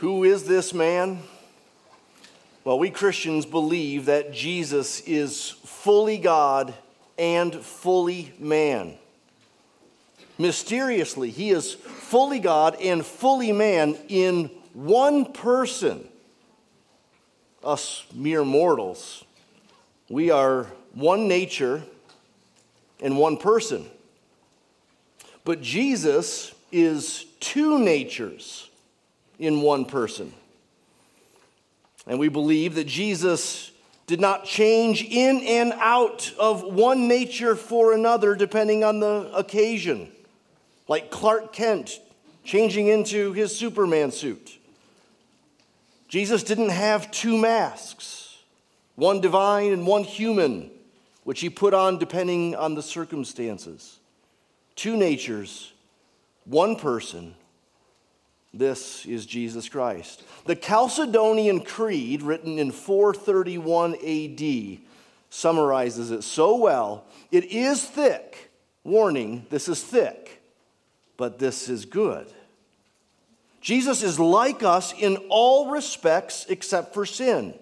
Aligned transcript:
Who 0.00 0.24
is 0.24 0.44
this 0.44 0.72
man? 0.72 1.18
Well, 2.64 2.78
we 2.78 2.88
Christians 2.88 3.44
believe 3.44 4.06
that 4.06 4.32
Jesus 4.32 5.00
is 5.00 5.50
fully 5.50 6.16
God 6.16 6.72
and 7.18 7.54
fully 7.54 8.32
man. 8.38 8.94
Mysteriously, 10.38 11.28
he 11.28 11.50
is 11.50 11.74
fully 11.74 12.38
God 12.38 12.76
and 12.80 13.04
fully 13.04 13.52
man 13.52 13.94
in 14.08 14.50
one 14.72 15.34
person. 15.34 16.08
Us 17.62 18.06
mere 18.14 18.42
mortals, 18.42 19.22
we 20.08 20.30
are 20.30 20.64
one 20.94 21.28
nature 21.28 21.82
and 23.02 23.18
one 23.18 23.36
person. 23.36 23.84
But 25.44 25.60
Jesus 25.60 26.54
is 26.72 27.26
two 27.38 27.78
natures 27.78 28.69
in 29.40 29.62
one 29.62 29.84
person. 29.84 30.32
And 32.06 32.18
we 32.18 32.28
believe 32.28 32.76
that 32.76 32.86
Jesus 32.86 33.72
did 34.06 34.20
not 34.20 34.44
change 34.44 35.02
in 35.02 35.40
and 35.42 35.72
out 35.74 36.32
of 36.38 36.62
one 36.62 37.08
nature 37.08 37.56
for 37.56 37.92
another 37.92 38.34
depending 38.34 38.84
on 38.84 39.00
the 39.00 39.30
occasion, 39.34 40.12
like 40.88 41.10
Clark 41.10 41.52
Kent 41.52 42.00
changing 42.44 42.88
into 42.88 43.32
his 43.32 43.56
Superman 43.56 44.10
suit. 44.10 44.58
Jesus 46.08 46.42
didn't 46.42 46.70
have 46.70 47.10
two 47.10 47.38
masks, 47.38 48.36
one 48.96 49.20
divine 49.20 49.72
and 49.72 49.86
one 49.86 50.02
human, 50.02 50.70
which 51.24 51.40
he 51.40 51.48
put 51.48 51.72
on 51.72 51.98
depending 51.98 52.56
on 52.56 52.74
the 52.74 52.82
circumstances. 52.82 54.00
Two 54.74 54.96
natures, 54.96 55.72
one 56.44 56.74
person, 56.74 57.36
this 58.52 59.06
is 59.06 59.26
Jesus 59.26 59.68
Christ. 59.68 60.24
The 60.44 60.56
Chalcedonian 60.56 61.64
Creed, 61.64 62.22
written 62.22 62.58
in 62.58 62.72
431 62.72 63.94
AD, 63.94 64.78
summarizes 65.30 66.10
it 66.10 66.24
so 66.24 66.56
well. 66.56 67.04
It 67.30 67.44
is 67.46 67.84
thick. 67.84 68.50
Warning, 68.82 69.46
this 69.50 69.68
is 69.68 69.82
thick, 69.82 70.42
but 71.16 71.38
this 71.38 71.68
is 71.68 71.84
good. 71.84 72.26
Jesus 73.60 74.02
is 74.02 74.18
like 74.18 74.62
us 74.62 74.94
in 74.98 75.16
all 75.28 75.70
respects 75.70 76.46
except 76.48 76.94
for 76.94 77.04
sin, 77.04 77.54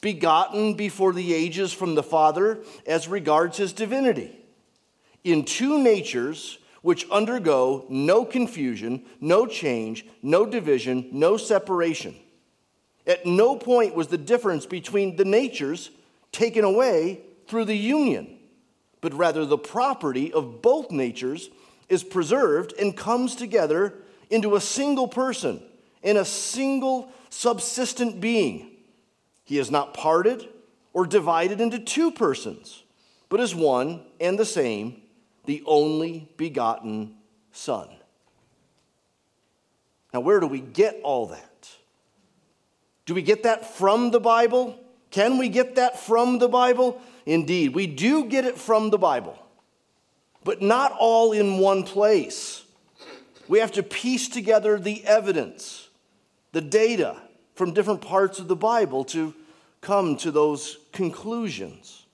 begotten 0.00 0.74
before 0.74 1.12
the 1.12 1.34
ages 1.34 1.72
from 1.72 1.96
the 1.96 2.02
Father 2.02 2.62
as 2.86 3.08
regards 3.08 3.56
his 3.56 3.72
divinity, 3.72 4.38
in 5.24 5.44
two 5.44 5.82
natures 5.82 6.58
which 6.86 7.10
undergo 7.10 7.84
no 7.88 8.24
confusion, 8.24 9.04
no 9.20 9.44
change, 9.44 10.06
no 10.22 10.46
division, 10.46 11.08
no 11.10 11.36
separation. 11.36 12.14
At 13.08 13.26
no 13.26 13.56
point 13.56 13.96
was 13.96 14.06
the 14.06 14.16
difference 14.16 14.66
between 14.66 15.16
the 15.16 15.24
natures 15.24 15.90
taken 16.30 16.62
away 16.62 17.22
through 17.48 17.64
the 17.64 17.76
union, 17.76 18.38
but 19.00 19.12
rather 19.14 19.44
the 19.44 19.58
property 19.58 20.32
of 20.32 20.62
both 20.62 20.92
natures 20.92 21.50
is 21.88 22.04
preserved 22.04 22.72
and 22.78 22.96
comes 22.96 23.34
together 23.34 23.94
into 24.30 24.54
a 24.54 24.60
single 24.60 25.08
person 25.08 25.60
and 26.04 26.16
a 26.16 26.24
single 26.24 27.10
subsistent 27.30 28.20
being. 28.20 28.70
He 29.42 29.58
is 29.58 29.72
not 29.72 29.92
parted 29.92 30.48
or 30.92 31.04
divided 31.04 31.60
into 31.60 31.80
two 31.80 32.12
persons, 32.12 32.84
but 33.28 33.40
is 33.40 33.56
one 33.56 34.02
and 34.20 34.38
the 34.38 34.44
same 34.44 35.02
the 35.46 35.62
only 35.66 36.28
begotten 36.36 37.14
Son. 37.52 37.88
Now, 40.12 40.20
where 40.20 40.40
do 40.40 40.46
we 40.46 40.60
get 40.60 41.00
all 41.02 41.26
that? 41.26 41.70
Do 43.06 43.14
we 43.14 43.22
get 43.22 43.44
that 43.44 43.74
from 43.76 44.10
the 44.10 44.20
Bible? 44.20 44.78
Can 45.10 45.38
we 45.38 45.48
get 45.48 45.76
that 45.76 45.98
from 45.98 46.38
the 46.38 46.48
Bible? 46.48 47.00
Indeed, 47.24 47.74
we 47.74 47.86
do 47.86 48.24
get 48.24 48.44
it 48.44 48.58
from 48.58 48.90
the 48.90 48.98
Bible, 48.98 49.38
but 50.44 50.60
not 50.60 50.92
all 50.98 51.32
in 51.32 51.58
one 51.58 51.82
place. 51.82 52.64
We 53.48 53.60
have 53.60 53.72
to 53.72 53.82
piece 53.82 54.28
together 54.28 54.78
the 54.78 55.04
evidence, 55.04 55.88
the 56.52 56.60
data 56.60 57.16
from 57.54 57.72
different 57.72 58.00
parts 58.00 58.38
of 58.38 58.48
the 58.48 58.56
Bible 58.56 59.04
to 59.04 59.34
come 59.80 60.16
to 60.18 60.30
those 60.30 60.78
conclusions. 60.92 62.05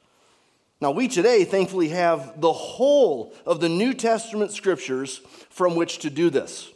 Now, 0.82 0.90
we 0.90 1.06
today 1.06 1.44
thankfully 1.44 1.90
have 1.90 2.40
the 2.40 2.52
whole 2.52 3.32
of 3.46 3.60
the 3.60 3.68
New 3.68 3.94
Testament 3.94 4.50
scriptures 4.50 5.18
from 5.48 5.76
which 5.76 6.00
to 6.00 6.10
do 6.10 6.28
this. 6.28 6.72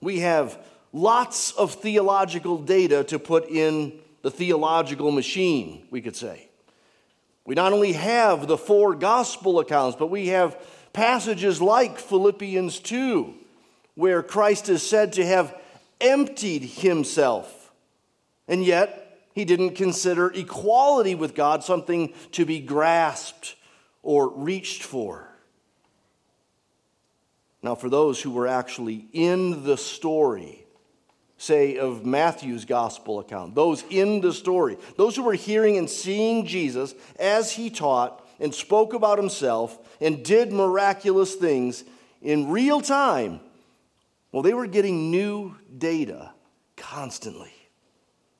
We 0.00 0.18
have 0.18 0.58
lots 0.92 1.52
of 1.52 1.74
theological 1.74 2.58
data 2.58 3.04
to 3.04 3.20
put 3.20 3.48
in 3.48 3.92
the 4.22 4.30
theological 4.32 5.12
machine, 5.12 5.86
we 5.92 6.02
could 6.02 6.16
say. 6.16 6.48
We 7.46 7.54
not 7.54 7.72
only 7.72 7.92
have 7.92 8.48
the 8.48 8.58
four 8.58 8.96
gospel 8.96 9.60
accounts, 9.60 9.96
but 9.96 10.08
we 10.08 10.26
have 10.28 10.60
passages 10.92 11.62
like 11.62 12.00
Philippians 12.00 12.80
2, 12.80 13.34
where 13.94 14.24
Christ 14.24 14.68
is 14.68 14.84
said 14.84 15.12
to 15.12 15.24
have 15.24 15.56
emptied 16.00 16.64
himself. 16.64 17.72
And 18.48 18.64
yet, 18.64 19.03
he 19.34 19.44
didn't 19.44 19.74
consider 19.74 20.30
equality 20.30 21.14
with 21.14 21.34
God 21.34 21.64
something 21.64 22.14
to 22.32 22.46
be 22.46 22.60
grasped 22.60 23.56
or 24.02 24.28
reached 24.28 24.84
for. 24.84 25.28
Now, 27.60 27.74
for 27.74 27.88
those 27.88 28.20
who 28.22 28.30
were 28.30 28.46
actually 28.46 29.06
in 29.12 29.64
the 29.64 29.76
story, 29.76 30.64
say, 31.36 31.78
of 31.78 32.06
Matthew's 32.06 32.64
gospel 32.64 33.18
account, 33.18 33.54
those 33.54 33.82
in 33.90 34.20
the 34.20 34.32
story, 34.32 34.76
those 34.96 35.16
who 35.16 35.24
were 35.24 35.34
hearing 35.34 35.78
and 35.78 35.90
seeing 35.90 36.46
Jesus 36.46 36.94
as 37.18 37.50
he 37.50 37.70
taught 37.70 38.24
and 38.38 38.54
spoke 38.54 38.94
about 38.94 39.18
himself 39.18 39.78
and 40.00 40.24
did 40.24 40.52
miraculous 40.52 41.34
things 41.34 41.84
in 42.22 42.50
real 42.50 42.80
time, 42.80 43.40
well, 44.30 44.42
they 44.42 44.54
were 44.54 44.66
getting 44.66 45.10
new 45.10 45.56
data 45.76 46.32
constantly 46.76 47.53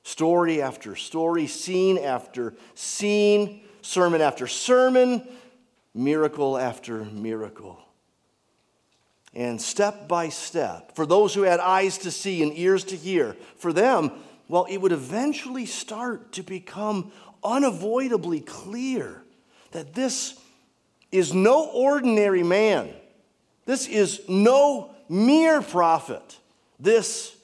story 0.05 0.63
after 0.63 0.95
story, 0.95 1.49
scene 1.49 1.99
after 1.99 2.55
scene, 2.75 3.63
sermon 3.83 4.21
after 4.21 4.47
sermon, 4.47 5.27
miracle 5.95 6.57
after 6.57 7.05
miracle. 7.07 7.79
And 9.35 9.61
step 9.61 10.07
by 10.07 10.29
step, 10.29 10.95
for 10.95 11.07
those 11.07 11.35
who 11.35 11.43
had 11.43 11.59
eyes 11.59 11.99
to 11.99 12.13
see 12.13 12.43
and 12.43 12.57
ears 12.57 12.85
to 12.85 12.97
hear, 12.97 13.37
for 13.57 13.73
them, 13.73 14.13
well, 14.47 14.67
it 14.71 14.77
would 14.77 14.93
eventually 14.93 15.67
start 15.67 16.33
to 16.33 16.43
become 16.43 17.11
unavoidably 17.43 18.41
clear 18.41 19.23
that 19.73 19.95
this 19.95 20.39
is 21.11 21.35
no 21.35 21.69
ordinary 21.71 22.43
man. 22.43 22.91
This 23.65 23.89
is 23.89 24.21
no 24.29 24.91
mere 25.09 25.63
prophet. 25.63 26.39
This 26.79 27.35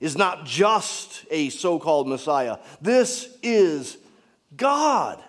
is 0.00 0.16
not 0.16 0.44
just 0.44 1.24
a 1.30 1.48
so 1.50 1.78
called 1.78 2.08
Messiah. 2.08 2.58
This 2.80 3.28
is 3.42 3.98
God 4.56 5.22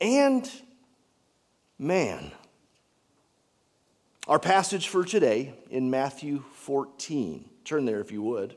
and 0.00 0.50
man. 1.78 2.32
Our 4.26 4.38
passage 4.38 4.88
for 4.88 5.04
today 5.04 5.54
in 5.70 5.90
Matthew 5.90 6.42
14, 6.54 7.44
turn 7.64 7.84
there 7.84 8.00
if 8.00 8.10
you 8.10 8.22
would. 8.22 8.56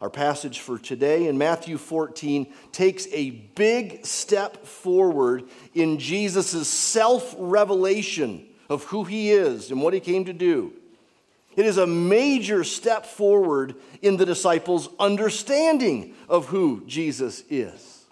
Our 0.00 0.10
passage 0.10 0.60
for 0.60 0.78
today 0.78 1.26
in 1.26 1.36
Matthew 1.36 1.76
14 1.76 2.50
takes 2.72 3.06
a 3.08 3.30
big 3.30 4.06
step 4.06 4.64
forward 4.64 5.44
in 5.74 5.98
Jesus' 5.98 6.68
self 6.68 7.34
revelation 7.38 8.46
of 8.70 8.84
who 8.84 9.04
he 9.04 9.30
is 9.30 9.70
and 9.70 9.82
what 9.82 9.92
he 9.92 10.00
came 10.00 10.24
to 10.24 10.32
do. 10.32 10.72
It 11.56 11.66
is 11.66 11.78
a 11.78 11.86
major 11.86 12.62
step 12.64 13.04
forward 13.04 13.74
in 14.02 14.16
the 14.16 14.26
disciples' 14.26 14.88
understanding 14.98 16.14
of 16.28 16.46
who 16.46 16.84
Jesus 16.86 17.42
is. 17.50 18.04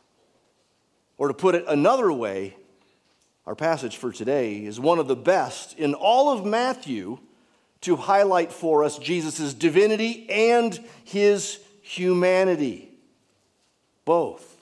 Or 1.16 1.28
to 1.28 1.34
put 1.34 1.54
it 1.54 1.64
another 1.68 2.12
way, 2.12 2.56
our 3.46 3.54
passage 3.54 3.96
for 3.96 4.12
today 4.12 4.64
is 4.64 4.80
one 4.80 4.98
of 4.98 5.08
the 5.08 5.16
best 5.16 5.78
in 5.78 5.94
all 5.94 6.30
of 6.30 6.44
Matthew 6.44 7.18
to 7.82 7.96
highlight 7.96 8.52
for 8.52 8.84
us 8.84 8.98
Jesus' 8.98 9.54
divinity 9.54 10.28
and 10.28 10.78
his 11.04 11.60
humanity. 11.80 12.90
Both. 14.04 14.56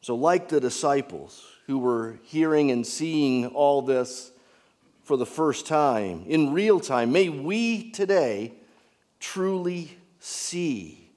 So, 0.00 0.16
like 0.16 0.48
the 0.48 0.60
disciples 0.60 1.46
who 1.66 1.78
were 1.78 2.18
hearing 2.24 2.72
and 2.72 2.84
seeing 2.84 3.46
all 3.46 3.82
this 3.82 4.31
for 5.02 5.16
the 5.16 5.26
first 5.26 5.66
time, 5.66 6.24
in 6.26 6.52
real 6.52 6.80
time, 6.80 7.12
may 7.12 7.28
we 7.28 7.90
today 7.90 8.52
truly 9.18 9.96
see 10.20 11.10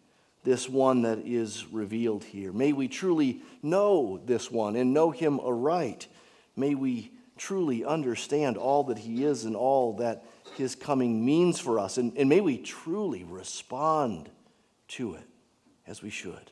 this 0.44 0.70
one 0.70 1.04
that 1.04 1.20
is 1.20 1.66
revealed 1.72 2.24
here. 2.24 2.52
May 2.52 2.72
we 2.72 2.88
truly 2.88 3.42
know 3.62 4.20
this 4.26 4.52
one 4.52 4.76
and 4.76 4.94
know 4.94 5.12
him 5.12 5.40
aright. 5.40 6.08
May 6.56 6.76
we 6.76 7.12
truly 7.38 7.84
understand 7.84 8.58
all 8.58 8.86
that 8.86 9.00
he 9.00 9.24
is 9.26 9.44
and 9.46 9.56
all 9.56 9.94
that 9.98 10.24
his 10.56 10.76
coming 10.76 11.26
means 11.26 11.60
for 11.60 11.80
us. 11.80 11.98
And, 11.98 12.16
and 12.18 12.30
may 12.30 12.42
we 12.42 12.58
truly 12.58 13.24
respond 13.24 14.30
to 14.90 15.16
it, 15.16 15.28
as 15.86 16.02
we 16.02 16.10
should. 16.10 16.52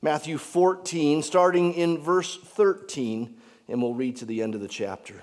Matthew 0.00 0.38
14, 0.38 1.22
starting 1.22 1.74
in 1.74 1.98
verse 1.98 2.36
13, 2.36 3.36
and 3.68 3.82
we'll 3.82 3.94
read 3.94 4.16
to 4.16 4.24
the 4.24 4.42
end 4.42 4.54
of 4.54 4.60
the 4.60 4.68
chapter. 4.68 5.22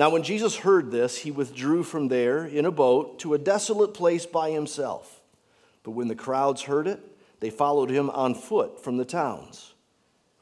Now, 0.00 0.08
when 0.08 0.22
Jesus 0.22 0.56
heard 0.56 0.90
this, 0.90 1.18
he 1.18 1.30
withdrew 1.30 1.82
from 1.82 2.08
there 2.08 2.46
in 2.46 2.64
a 2.64 2.70
boat 2.70 3.18
to 3.18 3.34
a 3.34 3.38
desolate 3.38 3.92
place 3.92 4.24
by 4.24 4.50
himself. 4.50 5.20
But 5.82 5.90
when 5.90 6.08
the 6.08 6.14
crowds 6.14 6.62
heard 6.62 6.88
it, 6.88 7.00
they 7.40 7.50
followed 7.50 7.90
him 7.90 8.08
on 8.08 8.34
foot 8.34 8.82
from 8.82 8.96
the 8.96 9.04
towns. 9.04 9.74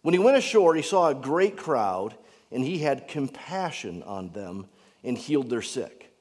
When 0.02 0.14
he 0.14 0.20
went 0.20 0.37
ashore, 0.37 0.76
he 0.76 0.82
saw 0.82 1.08
a 1.08 1.14
great 1.14 1.56
crowd, 1.56 2.14
and 2.52 2.62
he 2.62 2.78
had 2.78 3.08
compassion 3.08 4.05
on 4.05 4.31
them 4.31 4.69
and 5.02 5.19
healed 5.19 5.50
their 5.50 5.61
sick. 5.61 6.14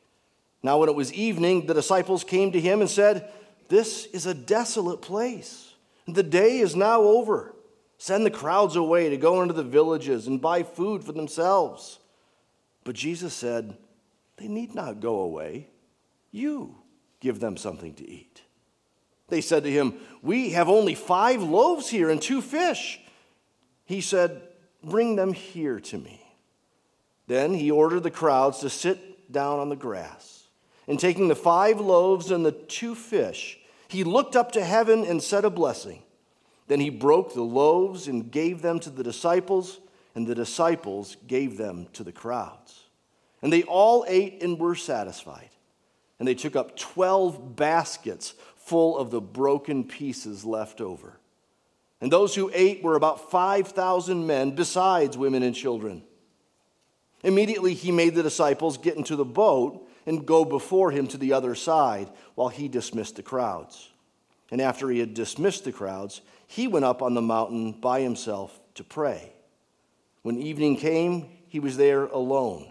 Now, 0.63 0.79
when 0.79 0.89
it 0.89 0.95
was 0.95 1.13
evening, 1.13 1.67
the 1.67 1.75
disciples 1.75 2.23
came 2.23 2.51
to 2.53 2.59
him 2.59 2.81
and 2.81 2.89
said, 2.89 3.29
This 3.69 4.07
is 4.07 4.25
a 4.25 4.33
desolate 4.33 5.03
place. 5.03 5.75
The 6.07 6.23
day 6.23 6.57
is 6.57 6.75
now 6.75 7.01
over. 7.01 7.53
Send 7.99 8.25
the 8.25 8.31
crowds 8.31 8.75
away 8.75 9.09
to 9.09 9.17
go 9.17 9.43
into 9.43 9.53
the 9.53 9.61
villages 9.61 10.25
and 10.25 10.41
buy 10.41 10.63
food 10.63 11.03
for 11.03 11.11
themselves. 11.11 11.99
But 12.87 12.95
Jesus 12.95 13.33
said, 13.33 13.75
They 14.37 14.47
need 14.47 14.73
not 14.73 15.01
go 15.01 15.19
away. 15.19 15.67
You 16.31 16.77
give 17.19 17.41
them 17.41 17.57
something 17.57 17.93
to 17.95 18.09
eat. 18.09 18.43
They 19.27 19.41
said 19.41 19.63
to 19.63 19.69
him, 19.69 19.95
We 20.21 20.51
have 20.51 20.69
only 20.69 20.95
five 20.95 21.43
loaves 21.43 21.89
here 21.89 22.09
and 22.09 22.21
two 22.21 22.41
fish. 22.41 23.01
He 23.83 23.99
said, 23.99 24.41
Bring 24.81 25.17
them 25.17 25.33
here 25.33 25.81
to 25.81 25.97
me. 25.97 26.21
Then 27.27 27.53
he 27.53 27.69
ordered 27.69 28.03
the 28.03 28.09
crowds 28.09 28.59
to 28.59 28.69
sit 28.69 29.33
down 29.33 29.59
on 29.59 29.67
the 29.67 29.75
grass. 29.75 30.47
And 30.87 30.97
taking 30.97 31.27
the 31.27 31.35
five 31.35 31.81
loaves 31.81 32.31
and 32.31 32.45
the 32.45 32.53
two 32.53 32.95
fish, 32.95 33.59
he 33.89 34.05
looked 34.05 34.37
up 34.37 34.53
to 34.53 34.63
heaven 34.63 35.03
and 35.03 35.21
said 35.21 35.43
a 35.43 35.49
blessing. 35.49 36.03
Then 36.67 36.79
he 36.79 36.89
broke 36.89 37.33
the 37.33 37.41
loaves 37.41 38.07
and 38.07 38.31
gave 38.31 38.61
them 38.61 38.79
to 38.79 38.89
the 38.89 39.03
disciples, 39.03 39.81
and 40.17 40.25
the 40.25 40.33
disciples 40.33 41.15
gave 41.27 41.57
them 41.57 41.87
to 41.93 42.03
the 42.03 42.11
crowds. 42.11 42.85
And 43.43 43.53
they 43.53 43.61
all 43.61 44.03
ate 44.07 44.41
and 44.41 44.57
were 44.57 44.73
satisfied. 44.73 45.51
And 46.17 46.27
they 46.27 46.33
took 46.33 46.55
up 46.55 46.75
12 46.75 47.55
baskets 47.55 48.33
full 48.55 48.97
of 48.97 49.11
the 49.11 49.21
broken 49.21 49.83
pieces 49.83 50.43
left 50.43 50.81
over. 50.81 51.19
And 52.01 52.11
those 52.11 52.33
who 52.33 52.49
ate 52.51 52.81
were 52.81 52.95
about 52.95 53.29
5,000 53.29 54.25
men, 54.25 54.55
besides 54.55 55.15
women 55.15 55.43
and 55.43 55.53
children. 55.53 56.01
Immediately 57.21 57.75
he 57.75 57.91
made 57.91 58.15
the 58.15 58.23
disciples 58.23 58.79
get 58.79 58.97
into 58.97 59.15
the 59.15 59.23
boat 59.23 59.87
and 60.07 60.25
go 60.25 60.43
before 60.43 60.89
him 60.89 61.05
to 61.09 61.17
the 61.19 61.33
other 61.33 61.53
side 61.53 62.09
while 62.33 62.49
he 62.49 62.67
dismissed 62.67 63.17
the 63.17 63.21
crowds. 63.21 63.87
And 64.49 64.61
after 64.61 64.89
he 64.89 64.97
had 64.97 65.13
dismissed 65.13 65.63
the 65.63 65.71
crowds, 65.71 66.21
he 66.47 66.67
went 66.67 66.85
up 66.85 67.03
on 67.03 67.13
the 67.13 67.21
mountain 67.21 67.73
by 67.73 68.01
himself 68.01 68.59
to 68.73 68.83
pray. 68.83 69.33
When 70.27 70.41
evening 70.41 70.75
came, 70.75 71.29
he 71.47 71.61
was 71.61 71.77
there 71.77 72.07
alone. 72.07 72.69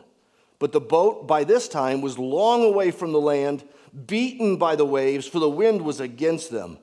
But 0.59 0.73
the 0.73 0.79
boat 0.81 1.27
by 1.27 1.43
this 1.43 1.69
time 1.69 2.03
was 2.03 2.19
long 2.19 2.63
away 2.63 2.91
from 2.91 3.13
the 3.13 3.19
land, 3.19 3.65
beaten 4.07 4.59
by 4.59 4.77
the 4.77 4.85
waves, 4.85 5.27
for 5.27 5.39
the 5.39 5.49
wind 5.49 5.81
was 5.81 5.99
against 5.99 6.51
them. 6.51 6.77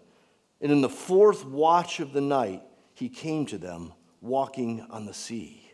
And 0.61 0.71
in 0.71 0.81
the 0.81 0.89
fourth 0.89 1.45
watch 1.45 1.99
of 1.99 2.11
the 2.11 2.21
night, 2.21 2.63
he 2.95 3.07
came 3.07 3.45
to 3.45 3.59
them 3.59 3.93
walking 4.19 4.83
on 4.89 5.05
the 5.05 5.13
sea. 5.13 5.71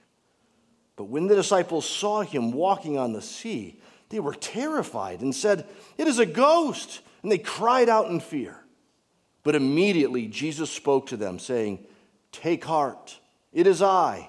But 0.98 1.06
when 1.06 1.28
the 1.28 1.36
disciples 1.36 1.90
saw 1.90 2.20
him 2.20 2.52
walking 2.52 2.98
on 2.98 3.14
the 3.14 3.22
sea, 3.22 3.80
they 4.10 4.20
were 4.20 4.34
terrified 4.34 5.22
and 5.22 5.34
said, 5.34 5.66
It 5.98 6.10
is 6.10 6.20
a 6.20 6.26
ghost! 6.26 7.00
And 7.24 7.32
they 7.32 7.38
cried 7.38 7.88
out 7.88 8.10
in 8.10 8.20
fear. 8.20 8.66
But 9.44 9.56
immediately 9.56 10.28
Jesus 10.28 10.70
spoke 10.70 11.08
to 11.08 11.16
them, 11.16 11.40
saying, 11.40 11.88
Take 12.34 12.66
heart, 12.66 13.18
it 13.54 13.66
is 13.66 13.82
I, 13.82 14.29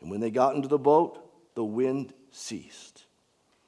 And 0.00 0.10
when 0.10 0.20
they 0.20 0.30
got 0.30 0.54
into 0.54 0.68
the 0.68 0.78
boat, 0.78 1.20
the 1.54 1.64
wind 1.64 2.12
ceased. 2.30 3.04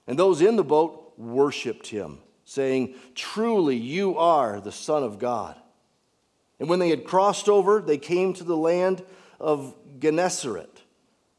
And 0.06 0.19
those 0.19 0.40
in 0.40 0.56
the 0.56 0.64
boat 0.64 1.14
worshiped 1.17 1.88
him, 1.88 2.19
saying, 2.44 2.94
Truly, 3.14 3.76
you 3.76 4.19
are 4.19 4.61
the 4.61 4.73
Son 4.73 5.02
of 5.02 5.19
God. 5.19 5.56
And 6.58 6.69
when 6.69 6.78
they 6.78 6.90
had 6.90 7.05
crossed 7.05 7.49
over, 7.49 7.81
they 7.81 7.99
came 7.99 8.32
to 8.34 8.44
the 8.44 8.56
land 8.56 9.05
of 9.40 9.75
Gennesaret. 9.99 10.82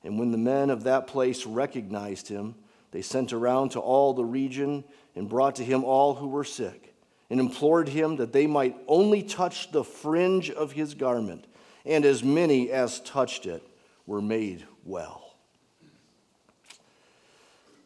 And 0.04 0.20
when 0.20 0.32
the 0.32 0.38
men 0.38 0.70
of 0.70 0.84
that 0.84 1.08
place 1.08 1.46
recognized 1.46 2.28
him, 2.28 2.56
they 2.92 3.02
sent 3.02 3.34
around 3.34 3.70
to 3.70 3.80
all 3.80 4.14
the 4.14 4.26
region 4.26 4.84
and 5.16 5.28
brought 5.28 5.56
to 5.56 5.66
him 5.66 5.84
all 5.84 6.16
who 6.16 6.28
were 6.28 6.44
sick, 6.44 6.94
and 7.30 7.40
implored 7.40 7.90
him 7.90 8.16
that 8.18 8.32
they 8.32 8.48
might 8.48 8.78
only 8.88 9.24
touch 9.24 9.72
the 9.72 9.84
fringe 9.84 10.50
of 10.50 10.72
his 10.72 10.94
garment. 10.94 11.46
And 11.86 12.06
as 12.06 12.24
many 12.24 12.72
as 12.72 13.02
touched 13.02 13.46
it 13.46 13.68
were 14.06 14.22
made 14.22 14.66
well. 14.88 15.36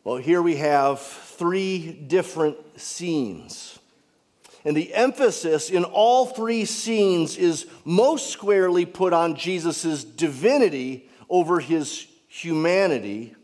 Well, 0.03 0.18
here 0.18 0.42
we 0.42 0.56
have 0.56 1.00
three 1.00 1.92
different 1.92 2.57
scenes. 2.80 3.80
And 4.63 4.77
the 4.77 4.94
emphasis 4.94 5.69
in 5.69 5.83
all 5.83 6.25
three 6.25 6.65
scenes 6.65 7.38
is 7.38 7.65
most 7.83 8.30
squarely 8.30 8.86
put 8.86 9.13
on 9.13 9.36
Jesus' 9.36 10.03
divinity 10.03 11.09
over 11.30 11.59
his 11.59 12.07
humanity, 12.27 13.36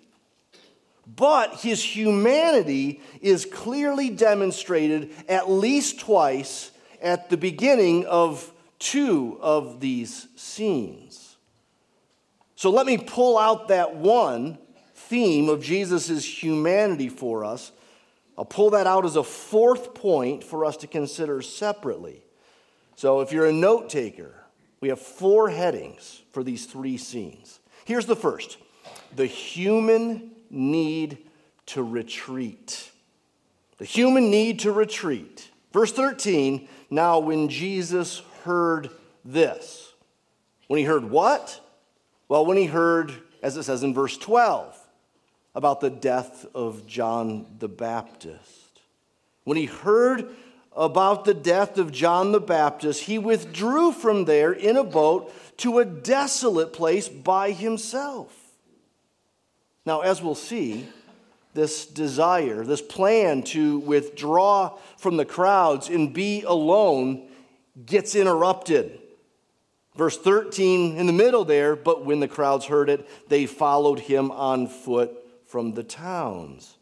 but 1.15 1.55
his 1.55 1.83
humanity 1.83 3.01
is 3.21 3.45
clearly 3.45 4.09
demonstrated 4.09 5.11
at 5.27 5.49
least 5.49 5.99
twice 5.99 6.71
at 7.01 7.29
the 7.29 7.37
beginning 7.37 8.05
of 8.05 8.51
two 8.77 9.37
of 9.41 9.79
these 9.79 10.27
scenes. 10.35 11.26
So 12.57 12.71
let 12.71 12.87
me 12.87 12.97
pull 12.97 13.37
out 13.37 13.67
that 13.67 13.95
one 13.97 14.57
theme 14.95 15.47
of 15.47 15.61
Jesus' 15.61 16.25
humanity 16.25 17.07
for 17.07 17.45
us. 17.45 17.71
I'll 18.35 18.45
pull 18.45 18.71
that 18.71 18.87
out 18.87 19.05
as 19.05 19.15
a 19.15 19.23
fourth 19.23 19.93
point 19.93 20.43
for 20.43 20.65
us 20.65 20.75
to 20.77 20.87
consider 20.87 21.43
separately. 21.43 22.23
So 22.95 23.21
if 23.21 23.31
you're 23.31 23.45
a 23.45 23.53
note 23.53 23.91
taker, 23.91 24.33
we 24.81 24.89
have 24.89 24.99
four 24.99 25.51
headings 25.51 26.23
for 26.31 26.43
these 26.43 26.65
three 26.65 26.97
scenes. 26.97 27.59
Here's 27.85 28.07
the 28.07 28.15
first 28.15 28.57
the 29.15 29.27
human 29.27 30.31
need 30.49 31.19
to 31.67 31.83
retreat. 31.83 32.91
The 33.77 33.85
human 33.85 34.31
need 34.31 34.61
to 34.61 34.71
retreat. 34.71 35.51
Verse 35.71 35.91
13 35.91 36.67
Now, 36.89 37.19
when 37.19 37.49
Jesus 37.49 38.23
heard 38.45 38.89
this, 39.23 39.93
when 40.65 40.79
he 40.79 40.85
heard 40.85 41.11
what? 41.11 41.61
Well, 42.29 42.45
when 42.45 42.57
he 42.57 42.65
heard, 42.65 43.13
as 43.41 43.57
it 43.57 43.63
says 43.63 43.83
in 43.83 43.93
verse 43.93 44.17
12, 44.17 44.77
about 45.55 45.79
the 45.79 45.89
death 45.89 46.45
of 46.53 46.85
John 46.85 47.45
the 47.59 47.67
Baptist. 47.67 48.81
When 49.43 49.57
he 49.57 49.65
heard 49.65 50.29
about 50.75 51.25
the 51.25 51.33
death 51.33 51.77
of 51.77 51.91
John 51.91 52.31
the 52.31 52.39
Baptist, 52.39 53.03
he 53.03 53.17
withdrew 53.17 53.91
from 53.91 54.25
there 54.25 54.51
in 54.51 54.77
a 54.77 54.83
boat 54.83 55.33
to 55.57 55.79
a 55.79 55.85
desolate 55.85 56.73
place 56.73 57.09
by 57.09 57.51
himself. 57.51 58.35
Now, 59.85 60.01
as 60.01 60.21
we'll 60.21 60.35
see, 60.35 60.87
this 61.53 61.87
desire, 61.87 62.63
this 62.63 62.83
plan 62.83 63.41
to 63.41 63.79
withdraw 63.79 64.77
from 64.97 65.17
the 65.17 65.25
crowds 65.25 65.89
and 65.89 66.13
be 66.13 66.43
alone 66.43 67.27
gets 67.85 68.13
interrupted. 68.13 68.99
Verse 69.97 70.17
13 70.17 70.97
in 70.97 71.07
the 71.07 71.13
middle 71.13 71.43
there, 71.43 71.75
but 71.75 72.05
when 72.05 72.19
the 72.19 72.27
crowds 72.27 72.65
heard 72.65 72.89
it, 72.89 73.07
they 73.29 73.45
followed 73.45 73.99
him 73.99 74.31
on 74.31 74.67
foot 74.67 75.11
from 75.45 75.73
the 75.73 75.83
towns. 75.83 76.77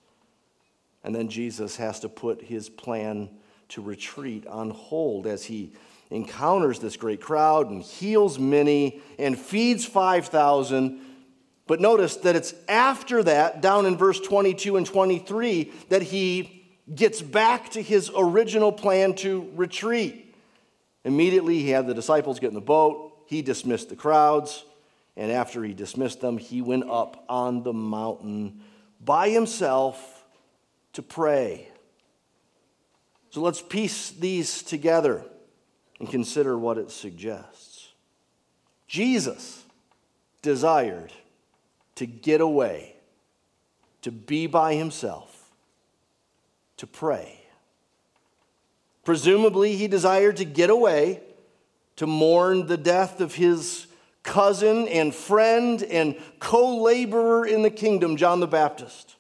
And 1.04 1.16
then 1.16 1.30
Jesus 1.30 1.78
has 1.78 2.00
to 2.02 2.10
put 2.10 2.42
his 2.42 2.70
plan 2.70 3.30
to 3.70 3.82
retreat 3.82 4.46
on 4.48 4.70
hold 4.70 5.28
as 5.28 5.46
he 5.46 5.72
encounters 6.12 6.80
this 6.80 6.98
great 6.98 7.22
crowd 7.22 7.70
and 7.70 7.82
heals 7.82 8.38
many 8.38 9.02
and 9.18 9.40
feeds 9.40 9.86
5,000 9.86 11.02
but 11.68 11.82
notice 11.82 12.18
that 12.18 12.36
it's 12.36 12.54
after 12.68 13.24
that, 13.24 13.62
down 13.62 13.86
in 13.86 13.98
verse 13.98 14.20
22 14.20 14.78
and 14.78 14.86
23, 14.86 15.72
that 15.90 16.04
he 16.04 16.64
gets 16.94 17.22
back 17.22 17.70
to 17.72 17.82
his 17.82 18.12
original 18.16 18.72
plan 18.72 19.16
to 19.16 19.50
retreat. 19.56 20.25
Immediately, 21.06 21.60
he 21.60 21.70
had 21.70 21.88
the 21.88 21.94
disciples 21.94 22.40
get 22.40 22.50
in 22.50 22.56
the 22.56 22.62
boat. 22.62 23.14
He 23.28 23.42
dismissed 23.42 23.90
the 23.90 23.96
crowds. 23.96 24.66
And 25.16 25.32
after 25.32 25.64
he 25.64 25.74
dismissed 25.74 26.20
them, 26.20 26.38
he 26.38 26.62
went 26.62 26.90
up 26.90 27.24
on 27.30 27.64
the 27.64 27.72
mountain 27.72 28.62
by 29.00 29.30
himself 29.30 30.26
to 30.94 31.02
pray. 31.02 31.70
So 33.30 33.42
let's 33.42 33.62
piece 33.62 34.10
these 34.10 34.64
together 34.64 35.24
and 36.00 36.10
consider 36.10 36.58
what 36.58 36.78
it 36.78 36.90
suggests. 36.92 37.90
Jesus 38.88 39.64
desired 40.42 41.14
to 41.96 42.06
get 42.06 42.42
away, 42.42 42.96
to 44.02 44.12
be 44.12 44.48
by 44.48 44.76
himself, 44.76 45.52
to 46.78 46.88
pray. 46.88 47.45
Presumably, 49.06 49.76
he 49.76 49.88
desired 49.88 50.38
to 50.38 50.46
get 50.46 50.70
away 50.70 51.22
to 51.96 52.08
mourn 52.08 52.66
the 52.66 52.76
death 52.76 53.22
of 53.22 53.36
his 53.36 53.88
cousin 54.24 54.88
and 54.88 55.14
friend 55.14 55.84
and 55.84 56.18
co 56.40 56.82
laborer 56.82 57.46
in 57.46 57.62
the 57.62 57.70
kingdom, 57.70 58.18
John 58.18 58.40
the 58.42 58.48
Baptist. 58.48 59.16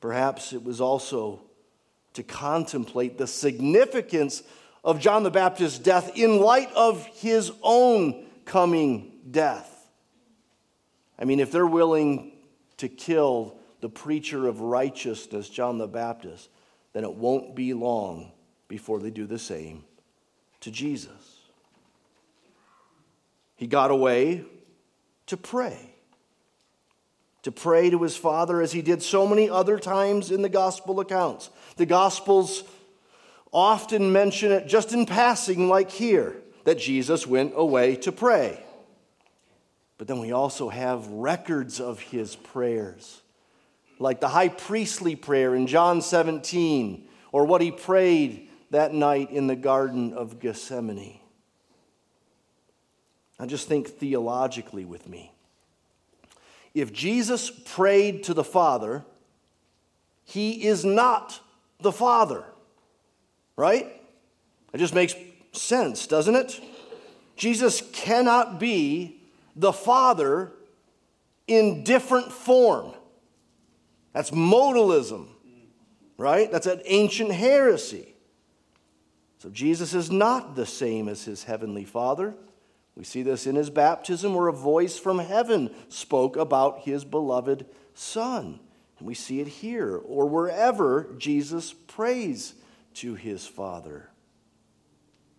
Perhaps 0.00 0.54
it 0.54 0.64
was 0.64 0.80
also 0.80 1.42
to 2.14 2.22
contemplate 2.22 3.18
the 3.18 3.26
significance 3.26 4.42
of 4.82 5.00
John 5.00 5.22
the 5.22 5.30
Baptist's 5.30 5.78
death 5.78 6.16
in 6.16 6.40
light 6.40 6.72
of 6.74 7.04
his 7.06 7.52
own 7.62 8.24
coming 8.46 9.12
death. 9.30 9.86
I 11.18 11.26
mean, 11.26 11.40
if 11.40 11.52
they're 11.52 11.66
willing 11.66 12.32
to 12.78 12.88
kill 12.88 13.58
the 13.80 13.90
preacher 13.90 14.48
of 14.48 14.60
righteousness, 14.60 15.50
John 15.50 15.76
the 15.76 15.86
Baptist, 15.86 16.48
then 16.98 17.04
it 17.04 17.14
won't 17.14 17.54
be 17.54 17.74
long 17.74 18.32
before 18.66 18.98
they 18.98 19.10
do 19.10 19.24
the 19.24 19.38
same 19.38 19.84
to 20.58 20.68
Jesus. 20.68 21.12
He 23.54 23.68
got 23.68 23.92
away 23.92 24.44
to 25.26 25.36
pray. 25.36 25.94
To 27.44 27.52
pray 27.52 27.90
to 27.90 28.02
his 28.02 28.16
Father 28.16 28.60
as 28.60 28.72
he 28.72 28.82
did 28.82 29.00
so 29.00 29.28
many 29.28 29.48
other 29.48 29.78
times 29.78 30.32
in 30.32 30.42
the 30.42 30.48
gospel 30.48 30.98
accounts. 30.98 31.50
The 31.76 31.86
gospels 31.86 32.64
often 33.52 34.10
mention 34.10 34.50
it 34.50 34.66
just 34.66 34.92
in 34.92 35.06
passing, 35.06 35.68
like 35.68 35.92
here, 35.92 36.34
that 36.64 36.80
Jesus 36.80 37.28
went 37.28 37.52
away 37.54 37.94
to 37.94 38.10
pray. 38.10 38.60
But 39.98 40.08
then 40.08 40.18
we 40.18 40.32
also 40.32 40.68
have 40.68 41.06
records 41.06 41.78
of 41.78 42.00
his 42.00 42.34
prayers, 42.34 43.22
like 43.98 44.20
the 44.20 44.28
high 44.28 44.48
priestly 44.48 45.16
prayer 45.16 45.54
in 45.54 45.66
John 45.66 46.02
17, 46.02 47.06
or 47.32 47.44
what 47.44 47.60
he 47.60 47.70
prayed 47.70 48.48
that 48.70 48.92
night 48.92 49.30
in 49.30 49.46
the 49.46 49.56
Garden 49.56 50.12
of 50.12 50.40
Gethsemane. 50.40 51.20
Now, 53.38 53.46
just 53.46 53.68
think 53.68 53.88
theologically 53.88 54.84
with 54.84 55.08
me. 55.08 55.32
If 56.74 56.92
Jesus 56.92 57.50
prayed 57.50 58.24
to 58.24 58.34
the 58.34 58.44
Father, 58.44 59.04
he 60.24 60.66
is 60.66 60.84
not 60.84 61.40
the 61.80 61.92
Father, 61.92 62.44
right? 63.56 63.86
It 64.72 64.78
just 64.78 64.94
makes 64.94 65.14
sense, 65.52 66.06
doesn't 66.06 66.34
it? 66.34 66.60
Jesus 67.36 67.82
cannot 67.92 68.58
be 68.60 69.20
the 69.56 69.72
Father 69.72 70.52
in 71.46 71.84
different 71.84 72.32
form. 72.32 72.92
That's 74.12 74.30
modalism, 74.30 75.26
right? 76.16 76.50
That's 76.50 76.66
an 76.66 76.82
ancient 76.84 77.32
heresy. 77.32 78.14
So 79.38 79.50
Jesus 79.50 79.94
is 79.94 80.10
not 80.10 80.56
the 80.56 80.66
same 80.66 81.08
as 81.08 81.24
his 81.24 81.44
heavenly 81.44 81.84
Father. 81.84 82.34
We 82.96 83.04
see 83.04 83.22
this 83.22 83.46
in 83.46 83.54
his 83.54 83.70
baptism, 83.70 84.34
where 84.34 84.48
a 84.48 84.52
voice 84.52 84.98
from 84.98 85.20
heaven 85.20 85.72
spoke 85.88 86.36
about 86.36 86.80
his 86.80 87.04
beloved 87.04 87.66
Son. 87.94 88.58
And 88.98 89.06
we 89.06 89.14
see 89.14 89.40
it 89.40 89.46
here, 89.46 89.96
or 89.96 90.26
wherever 90.26 91.14
Jesus 91.18 91.72
prays 91.72 92.54
to 92.94 93.14
his 93.14 93.46
Father. 93.46 94.10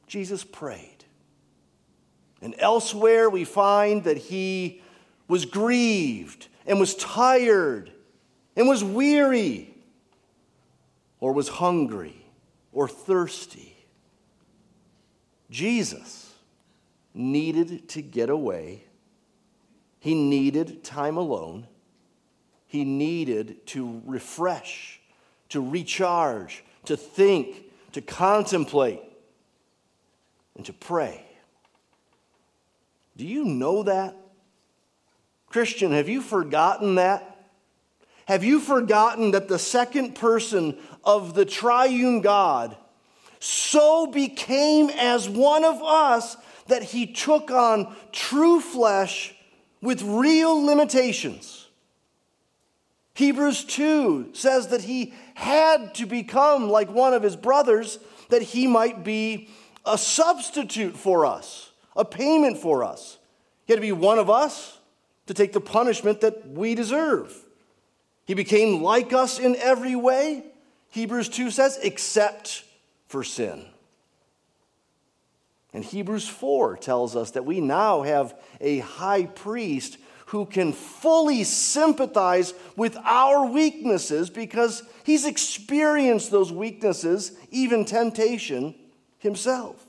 Jesus 0.07 0.45
prayed. 0.45 1.03
And 2.41 2.55
elsewhere 2.57 3.29
we 3.29 3.43
find 3.43 4.05
that 4.05 4.17
he 4.17 4.81
was 5.27 5.43
grieved 5.43 6.47
and 6.65 6.79
was 6.79 6.95
tired 6.95 7.91
and 8.59 8.67
was 8.67 8.83
weary 8.83 9.73
or 11.21 11.31
was 11.31 11.47
hungry 11.47 12.25
or 12.73 12.89
thirsty. 12.89 13.73
Jesus 15.49 16.33
needed 17.13 17.87
to 17.87 18.01
get 18.01 18.29
away. 18.29 18.83
He 20.01 20.13
needed 20.13 20.83
time 20.83 21.15
alone. 21.15 21.67
He 22.67 22.83
needed 22.83 23.65
to 23.67 24.01
refresh, 24.05 24.99
to 25.47 25.61
recharge, 25.61 26.61
to 26.83 26.97
think, 26.97 27.63
to 27.93 28.01
contemplate, 28.01 29.01
and 30.57 30.65
to 30.65 30.73
pray. 30.73 31.25
Do 33.15 33.25
you 33.25 33.45
know 33.45 33.83
that? 33.83 34.17
Christian, 35.47 35.93
have 35.93 36.09
you 36.09 36.21
forgotten 36.21 36.95
that? 36.95 37.28
Have 38.29 38.43
you 38.43 38.59
forgotten 38.59 39.31
that 39.31 39.47
the 39.47 39.57
second 39.57 40.13
person 40.13 40.77
of 41.03 41.33
the 41.33 41.45
triune 41.45 42.21
God 42.21 42.77
so 43.39 44.05
became 44.05 44.91
as 44.91 45.27
one 45.27 45.65
of 45.65 45.81
us 45.81 46.37
that 46.67 46.83
he 46.83 47.07
took 47.07 47.49
on 47.49 47.91
true 48.11 48.59
flesh 48.59 49.33
with 49.81 50.03
real 50.03 50.63
limitations. 50.63 51.69
Hebrews 53.15 53.63
2 53.63 54.29
says 54.33 54.67
that 54.67 54.81
he 54.81 55.11
had 55.33 55.95
to 55.95 56.05
become 56.05 56.69
like 56.69 56.91
one 56.91 57.15
of 57.15 57.23
his 57.23 57.35
brothers 57.35 57.97
that 58.29 58.43
he 58.43 58.67
might 58.67 59.03
be 59.03 59.49
a 59.87 59.97
substitute 59.97 60.95
for 60.95 61.25
us, 61.25 61.71
a 61.95 62.05
payment 62.05 62.59
for 62.59 62.83
us. 62.83 63.17
He 63.65 63.73
had 63.73 63.77
to 63.77 63.81
be 63.81 63.91
one 63.91 64.19
of 64.19 64.29
us 64.29 64.77
to 65.25 65.33
take 65.33 65.51
the 65.51 65.59
punishment 65.59 66.21
that 66.21 66.47
we 66.47 66.75
deserve. 66.75 67.35
He 68.29 68.35
became 68.35 68.83
like 68.83 69.11
us 69.11 69.39
in 69.39 69.55
every 69.55 69.95
way, 69.95 70.43
Hebrews 70.91 71.29
2 71.29 71.49
says, 71.49 71.79
except 71.81 72.63
for 73.07 73.23
sin. 73.23 73.65
And 75.73 75.83
Hebrews 75.83 76.27
4 76.27 76.77
tells 76.77 77.15
us 77.15 77.31
that 77.31 77.45
we 77.45 77.59
now 77.59 78.03
have 78.03 78.39
a 78.61 78.79
high 78.81 79.25
priest 79.25 79.97
who 80.27 80.45
can 80.45 80.73
fully 80.73 81.43
sympathize 81.43 82.53
with 82.75 82.97
our 82.97 83.47
weaknesses 83.47 84.29
because 84.29 84.83
he's 85.05 85.25
experienced 85.25 86.29
those 86.29 86.51
weaknesses, 86.51 87.31
even 87.49 87.83
temptation, 87.83 88.75
himself. 89.17 89.83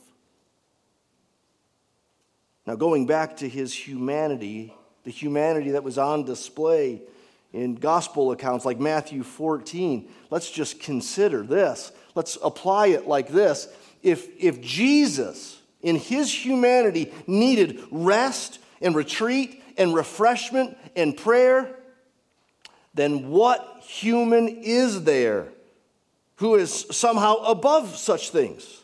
Now, 2.66 2.76
going 2.76 3.04
back 3.04 3.37
to 3.37 3.49
his 3.50 3.75
humanity, 3.75 4.73
the 5.04 5.11
humanity 5.11 5.73
that 5.73 5.85
was 5.85 5.99
on 5.99 6.25
display 6.25 7.02
in 7.52 7.75
gospel 7.75 8.33
accounts 8.33 8.64
like 8.64 8.78
Matthew 8.78 9.23
14, 9.23 10.09
let's 10.30 10.50
just 10.50 10.80
consider 10.80 11.42
this. 11.42 11.92
Let's 12.14 12.38
apply 12.42 12.88
it 12.88 13.07
like 13.07 13.28
this. 13.28 13.69
If, 14.02 14.28
if 14.38 14.61
Jesus, 14.61 15.61
in 15.83 15.97
his 15.97 16.33
humanity, 16.33 17.12
needed 17.26 17.83
rest 17.90 18.59
and 18.80 18.95
retreat 18.95 19.62
and 19.76 19.95
refreshment 19.95 20.76
and 20.97 21.16
prayer, 21.16 21.76
then 22.95 23.30
what 23.30 23.83
human 23.83 24.49
is 24.49 25.04
there 25.04 25.49
who 26.40 26.54
is 26.54 26.87
somehow 26.90 27.35
above 27.35 27.97
such 27.99 28.30
things? 28.30 28.83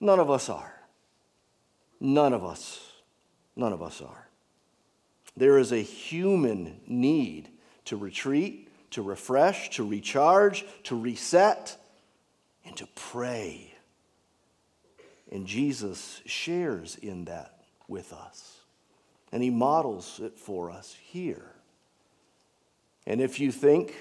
None 0.00 0.18
of 0.18 0.30
us 0.30 0.48
are. 0.48 0.74
None 2.00 2.32
of 2.32 2.42
us. 2.44 2.80
None 3.56 3.74
of 3.74 3.82
us 3.82 4.00
are. 4.00 4.29
There 5.36 5.58
is 5.58 5.72
a 5.72 5.82
human 5.82 6.80
need 6.86 7.48
to 7.86 7.96
retreat, 7.96 8.68
to 8.90 9.02
refresh, 9.02 9.70
to 9.70 9.86
recharge, 9.86 10.64
to 10.84 10.96
reset, 10.96 11.76
and 12.64 12.76
to 12.76 12.86
pray. 12.94 13.74
And 15.30 15.46
Jesus 15.46 16.20
shares 16.26 16.96
in 16.96 17.26
that 17.26 17.62
with 17.88 18.12
us. 18.12 18.58
And 19.32 19.42
he 19.42 19.50
models 19.50 20.20
it 20.22 20.38
for 20.38 20.70
us 20.70 20.96
here. 21.00 21.54
And 23.06 23.20
if 23.20 23.38
you 23.40 23.52
think, 23.52 23.94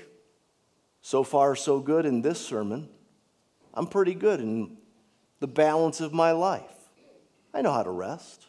so 1.02 1.24
far 1.24 1.56
so 1.56 1.80
good 1.80 2.06
in 2.06 2.22
this 2.22 2.40
sermon, 2.40 2.90
I'm 3.74 3.88
pretty 3.88 4.14
good 4.14 4.40
in 4.40 4.78
the 5.40 5.48
balance 5.48 6.02
of 6.02 6.14
my 6.14 6.32
life. 6.32 6.64
I 7.54 7.62
know 7.62 7.72
how 7.72 7.84
to 7.84 7.90
rest. 7.90 8.46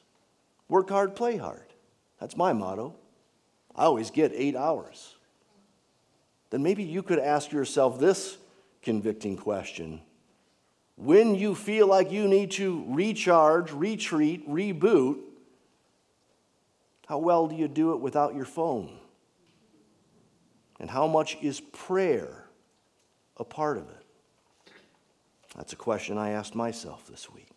Work 0.69 0.91
hard, 0.91 1.15
play 1.15 1.37
hard. 1.37 1.70
That's 2.21 2.37
my 2.37 2.53
motto. 2.53 2.95
I 3.75 3.85
always 3.85 4.11
get 4.11 4.33
eight 4.35 4.57
hours. 4.57 5.17
then 6.51 6.63
maybe 6.63 6.83
you 6.83 7.03
could 7.03 7.19
ask 7.21 7.53
yourself 7.53 7.99
this 8.01 8.37
convicting 8.83 9.37
question. 9.37 10.01
When 10.97 11.35
you 11.35 11.55
feel 11.55 11.87
like 11.87 12.11
you 12.11 12.29
need 12.29 12.51
to 12.53 12.85
recharge, 12.89 13.73
retreat, 13.73 14.49
reboot, 14.49 15.19
how 17.07 17.19
well 17.19 17.47
do 17.47 17.55
you 17.55 17.69
do 17.69 17.93
it 17.93 18.01
without 18.01 18.35
your 18.35 18.45
phone? 18.45 18.99
And 20.79 20.91
how 20.91 21.07
much 21.07 21.37
is 21.41 21.61
prayer 21.61 22.47
a 23.37 23.45
part 23.45 23.79
of 23.79 23.85
it? 23.85 24.73
That's 25.57 25.73
a 25.73 25.77
question 25.77 26.19
I 26.19 26.31
asked 26.31 26.55
myself 26.55 27.07
this 27.07 27.31
week. 27.31 27.50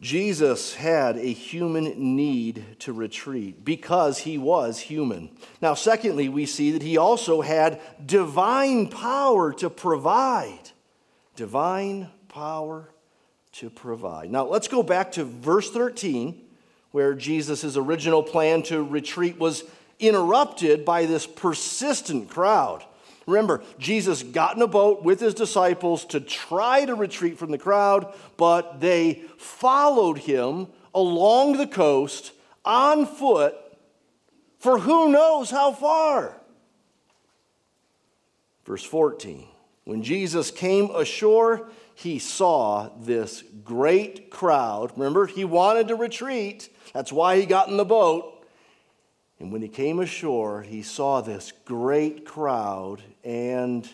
Jesus 0.00 0.74
had 0.74 1.16
a 1.16 1.32
human 1.32 2.16
need 2.16 2.78
to 2.80 2.92
retreat 2.92 3.64
because 3.64 4.18
he 4.18 4.36
was 4.36 4.78
human. 4.78 5.30
Now, 5.62 5.72
secondly, 5.72 6.28
we 6.28 6.44
see 6.44 6.72
that 6.72 6.82
he 6.82 6.98
also 6.98 7.40
had 7.40 7.80
divine 8.04 8.88
power 8.88 9.54
to 9.54 9.70
provide. 9.70 10.70
Divine 11.34 12.10
power 12.28 12.90
to 13.52 13.70
provide. 13.70 14.30
Now, 14.30 14.44
let's 14.44 14.68
go 14.68 14.82
back 14.82 15.12
to 15.12 15.24
verse 15.24 15.70
13, 15.70 16.42
where 16.90 17.14
Jesus' 17.14 17.76
original 17.76 18.22
plan 18.22 18.62
to 18.64 18.82
retreat 18.82 19.38
was 19.38 19.64
interrupted 19.98 20.84
by 20.84 21.06
this 21.06 21.26
persistent 21.26 22.28
crowd. 22.28 22.84
Remember, 23.26 23.62
Jesus 23.78 24.22
got 24.22 24.56
in 24.56 24.62
a 24.62 24.68
boat 24.68 25.02
with 25.02 25.18
his 25.18 25.34
disciples 25.34 26.04
to 26.06 26.20
try 26.20 26.84
to 26.84 26.94
retreat 26.94 27.38
from 27.38 27.50
the 27.50 27.58
crowd, 27.58 28.14
but 28.36 28.80
they 28.80 29.22
followed 29.36 30.18
him 30.18 30.68
along 30.94 31.56
the 31.56 31.66
coast 31.66 32.32
on 32.64 33.04
foot 33.04 33.56
for 34.58 34.78
who 34.78 35.10
knows 35.10 35.50
how 35.50 35.72
far. 35.72 36.40
Verse 38.64 38.84
14 38.84 39.46
When 39.84 40.02
Jesus 40.02 40.50
came 40.52 40.90
ashore, 40.90 41.68
he 41.94 42.18
saw 42.18 42.90
this 43.00 43.42
great 43.64 44.30
crowd. 44.30 44.92
Remember, 44.96 45.26
he 45.26 45.44
wanted 45.44 45.88
to 45.88 45.94
retreat. 45.94 46.68
That's 46.92 47.12
why 47.12 47.38
he 47.38 47.46
got 47.46 47.68
in 47.68 47.76
the 47.76 47.84
boat. 47.84 48.35
And 49.38 49.52
when 49.52 49.62
he 49.62 49.68
came 49.68 50.00
ashore, 50.00 50.62
he 50.62 50.82
saw 50.82 51.20
this 51.20 51.52
great 51.64 52.24
crowd, 52.24 53.02
and 53.22 53.88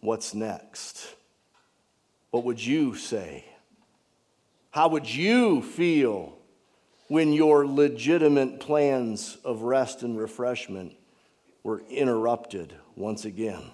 what's 0.00 0.34
next? 0.34 1.14
What 2.30 2.44
would 2.44 2.64
you 2.64 2.94
say? 2.94 3.44
How 4.70 4.88
would 4.88 5.12
you 5.12 5.62
feel 5.62 6.36
when 7.08 7.32
your 7.32 7.66
legitimate 7.66 8.60
plans 8.60 9.38
of 9.44 9.62
rest 9.62 10.02
and 10.02 10.18
refreshment 10.18 10.92
were 11.62 11.82
interrupted 11.88 12.74
once 12.96 13.24
again? 13.24 13.70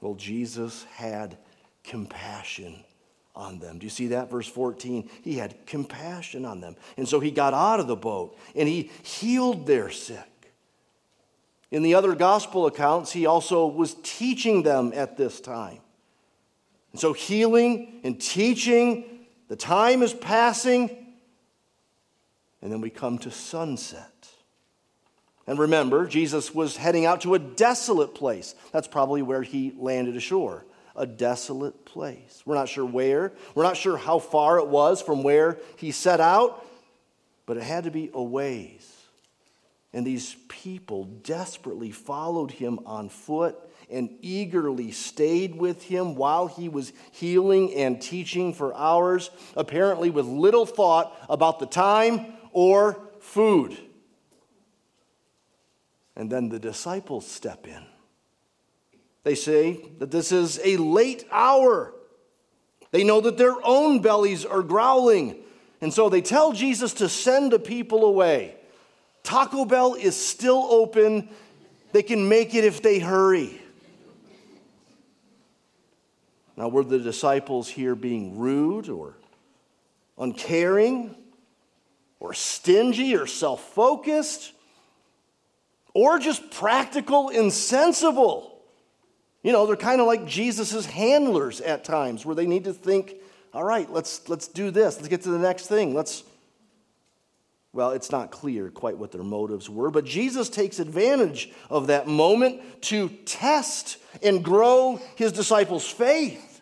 Well, 0.00 0.14
Jesus 0.14 0.84
had 0.84 1.36
compassion 1.84 2.82
on 3.40 3.58
them. 3.58 3.78
Do 3.78 3.86
you 3.86 3.90
see 3.90 4.08
that? 4.08 4.30
Verse 4.30 4.46
14. 4.46 5.08
He 5.22 5.36
had 5.36 5.66
compassion 5.66 6.44
on 6.44 6.60
them. 6.60 6.76
And 6.96 7.08
so 7.08 7.18
he 7.18 7.30
got 7.30 7.54
out 7.54 7.80
of 7.80 7.86
the 7.86 7.96
boat 7.96 8.38
and 8.54 8.68
he 8.68 8.90
healed 9.02 9.66
their 9.66 9.90
sick. 9.90 10.18
In 11.70 11.82
the 11.82 11.94
other 11.94 12.14
gospel 12.14 12.66
accounts, 12.66 13.12
he 13.12 13.26
also 13.26 13.66
was 13.66 13.96
teaching 14.02 14.62
them 14.62 14.92
at 14.94 15.16
this 15.16 15.40
time. 15.40 15.78
And 16.92 17.00
so 17.00 17.12
healing 17.12 18.00
and 18.04 18.20
teaching, 18.20 19.04
the 19.48 19.56
time 19.56 20.02
is 20.02 20.12
passing, 20.12 20.90
and 22.60 22.72
then 22.72 22.80
we 22.80 22.90
come 22.90 23.18
to 23.18 23.30
sunset. 23.30 24.28
And 25.46 25.58
remember, 25.58 26.06
Jesus 26.06 26.52
was 26.52 26.76
heading 26.76 27.06
out 27.06 27.20
to 27.22 27.34
a 27.34 27.38
desolate 27.38 28.14
place. 28.14 28.54
That's 28.72 28.88
probably 28.88 29.22
where 29.22 29.42
he 29.42 29.72
landed 29.78 30.16
ashore 30.16 30.64
a 30.96 31.06
desolate 31.06 31.84
place. 31.84 32.42
We're 32.44 32.54
not 32.54 32.68
sure 32.68 32.84
where, 32.84 33.32
we're 33.54 33.62
not 33.62 33.76
sure 33.76 33.96
how 33.96 34.18
far 34.18 34.58
it 34.58 34.66
was 34.66 35.02
from 35.02 35.22
where 35.22 35.58
he 35.76 35.92
set 35.92 36.20
out, 36.20 36.66
but 37.46 37.56
it 37.56 37.62
had 37.62 37.84
to 37.84 37.90
be 37.90 38.10
a 38.12 38.22
ways. 38.22 38.96
And 39.92 40.06
these 40.06 40.36
people 40.48 41.04
desperately 41.04 41.90
followed 41.90 42.52
him 42.52 42.80
on 42.86 43.08
foot 43.08 43.56
and 43.90 44.10
eagerly 44.20 44.92
stayed 44.92 45.56
with 45.56 45.82
him 45.82 46.14
while 46.14 46.46
he 46.46 46.68
was 46.68 46.92
healing 47.10 47.74
and 47.74 48.00
teaching 48.00 48.54
for 48.54 48.74
hours, 48.76 49.30
apparently 49.56 50.10
with 50.10 50.26
little 50.26 50.64
thought 50.64 51.16
about 51.28 51.58
the 51.58 51.66
time 51.66 52.34
or 52.52 53.00
food. 53.18 53.76
And 56.14 56.30
then 56.30 56.50
the 56.50 56.60
disciples 56.60 57.26
step 57.26 57.66
in. 57.66 57.84
They 59.22 59.34
say 59.34 59.84
that 59.98 60.10
this 60.10 60.32
is 60.32 60.60
a 60.64 60.76
late 60.76 61.24
hour. 61.30 61.92
They 62.90 63.04
know 63.04 63.20
that 63.20 63.38
their 63.38 63.56
own 63.64 64.00
bellies 64.00 64.44
are 64.44 64.62
growling. 64.62 65.36
And 65.80 65.92
so 65.92 66.08
they 66.08 66.20
tell 66.20 66.52
Jesus 66.52 66.94
to 66.94 67.08
send 67.08 67.52
the 67.52 67.58
people 67.58 68.04
away. 68.04 68.56
Taco 69.22 69.64
Bell 69.64 69.94
is 69.94 70.16
still 70.16 70.66
open. 70.70 71.28
They 71.92 72.02
can 72.02 72.28
make 72.28 72.54
it 72.54 72.64
if 72.64 72.82
they 72.82 72.98
hurry. 72.98 73.60
Now, 76.56 76.68
were 76.68 76.84
the 76.84 76.98
disciples 76.98 77.68
here 77.68 77.94
being 77.94 78.38
rude 78.38 78.88
or 78.88 79.14
uncaring 80.18 81.14
or 82.18 82.34
stingy 82.34 83.16
or 83.16 83.26
self 83.26 83.62
focused 83.72 84.52
or 85.94 86.18
just 86.18 86.50
practical, 86.50 87.30
insensible? 87.30 88.49
You 89.42 89.52
know, 89.52 89.66
they're 89.66 89.76
kind 89.76 90.00
of 90.00 90.06
like 90.06 90.26
Jesus' 90.26 90.84
handlers 90.84 91.60
at 91.60 91.84
times 91.84 92.26
where 92.26 92.34
they 92.34 92.46
need 92.46 92.64
to 92.64 92.72
think, 92.72 93.14
all 93.54 93.64
right, 93.64 93.90
let's, 93.90 94.28
let's 94.28 94.46
do 94.46 94.70
this. 94.70 94.96
Let's 94.96 95.08
get 95.08 95.22
to 95.22 95.30
the 95.30 95.38
next 95.38 95.66
thing. 95.66 95.94
Let's, 95.94 96.24
well, 97.72 97.92
it's 97.92 98.12
not 98.12 98.30
clear 98.30 98.68
quite 98.68 98.98
what 98.98 99.12
their 99.12 99.22
motives 99.22 99.70
were, 99.70 99.90
but 99.90 100.04
Jesus 100.04 100.50
takes 100.50 100.78
advantage 100.78 101.50
of 101.70 101.86
that 101.86 102.06
moment 102.06 102.60
to 102.82 103.08
test 103.24 103.96
and 104.22 104.44
grow 104.44 105.00
his 105.16 105.32
disciples' 105.32 105.88
faith, 105.88 106.60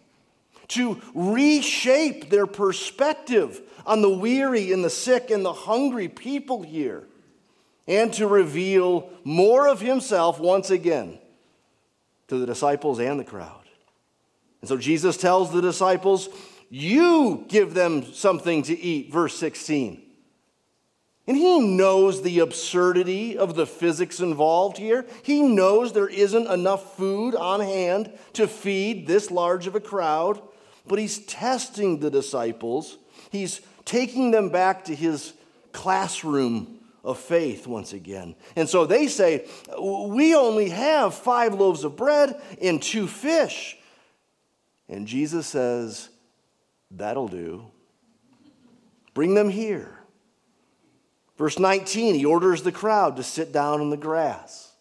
to 0.69 1.01
reshape 1.15 2.31
their 2.31 2.47
perspective 2.47 3.61
on 3.87 4.03
the 4.03 4.11
weary 4.11 4.73
and 4.73 4.85
the 4.85 4.91
sick 4.91 5.31
and 5.31 5.45
the 5.45 5.53
hungry 5.53 6.09
people 6.09 6.63
here, 6.63 7.05
and 7.89 8.13
to 8.13 8.29
reveal 8.29 9.11
more 9.25 9.67
of 9.67 9.81
himself 9.81 10.39
once 10.39 10.71
again 10.71 11.19
to 12.29 12.39
the 12.39 12.47
disciples 12.47 13.01
and 13.01 13.19
the 13.19 13.25
crowd. 13.25 13.65
And 14.61 14.69
so 14.69 14.77
Jesus 14.77 15.17
tells 15.17 15.53
the 15.53 15.63
disciples, 15.63 16.29
You 16.71 17.45
give 17.49 17.75
them 17.75 18.13
something 18.13 18.63
to 18.65 18.79
eat, 18.79 19.13
verse 19.13 19.37
16. 19.39 20.03
And 21.27 21.37
he 21.37 21.61
knows 21.61 22.23
the 22.23 22.39
absurdity 22.39 23.37
of 23.37 23.55
the 23.55 23.67
physics 23.67 24.21
involved 24.21 24.79
here. 24.79 25.05
He 25.23 25.43
knows 25.43 25.93
there 25.93 26.09
isn't 26.09 26.47
enough 26.47 26.97
food 26.97 27.35
on 27.35 27.61
hand 27.61 28.11
to 28.33 28.49
feed 28.49 29.07
this 29.07 29.31
large 29.31 29.67
of 29.67 29.75
a 29.75 29.81
crowd, 29.81 30.41
but 30.87 30.99
he's 30.99 31.19
testing 31.27 32.01
the 32.01 32.11
disciples. 32.11 32.97
He's 33.31 33.61
taking 33.85 34.31
them 34.31 34.49
back 34.49 34.87
to 34.87 34.95
his 34.95 35.35
classroom 35.73 36.78
of 37.05 37.19
faith 37.19 37.67
once 37.67 37.93
again. 37.93 38.35
And 38.57 38.69
so 38.69 38.87
they 38.87 39.07
say, 39.07 39.47
We 39.81 40.35
only 40.35 40.69
have 40.71 41.15
five 41.15 41.55
loaves 41.55 41.85
of 41.85 41.97
bread 41.97 42.41
and 42.61 42.83
two 42.83 43.07
fish. 43.07 43.77
And 44.89 45.07
Jesus 45.07 45.47
says, 45.47 46.09
That'll 46.91 47.29
do. 47.29 47.67
Bring 49.15 49.35
them 49.35 49.49
here. 49.49 49.99
Verse 51.37 51.59
19, 51.59 52.17
he 52.17 52.25
orders 52.25 52.63
the 52.63 52.73
crowd 52.73 53.17
to 53.17 53.23
sit 53.23 53.53
down 53.53 53.81
on 53.81 53.91
the 53.91 53.97
grass, 53.97 54.73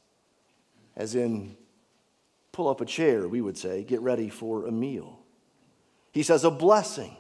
as 0.96 1.14
in, 1.14 1.56
pull 2.52 2.68
up 2.68 2.82
a 2.82 2.86
chair, 2.86 3.28
we 3.28 3.42
would 3.42 3.58
say, 3.58 3.84
get 3.84 4.02
ready 4.02 4.30
for 4.30 4.66
a 4.66 4.72
meal. 4.72 5.20
He 6.12 6.24
says 6.24 6.44
a 6.44 6.50
blessing 6.50 7.16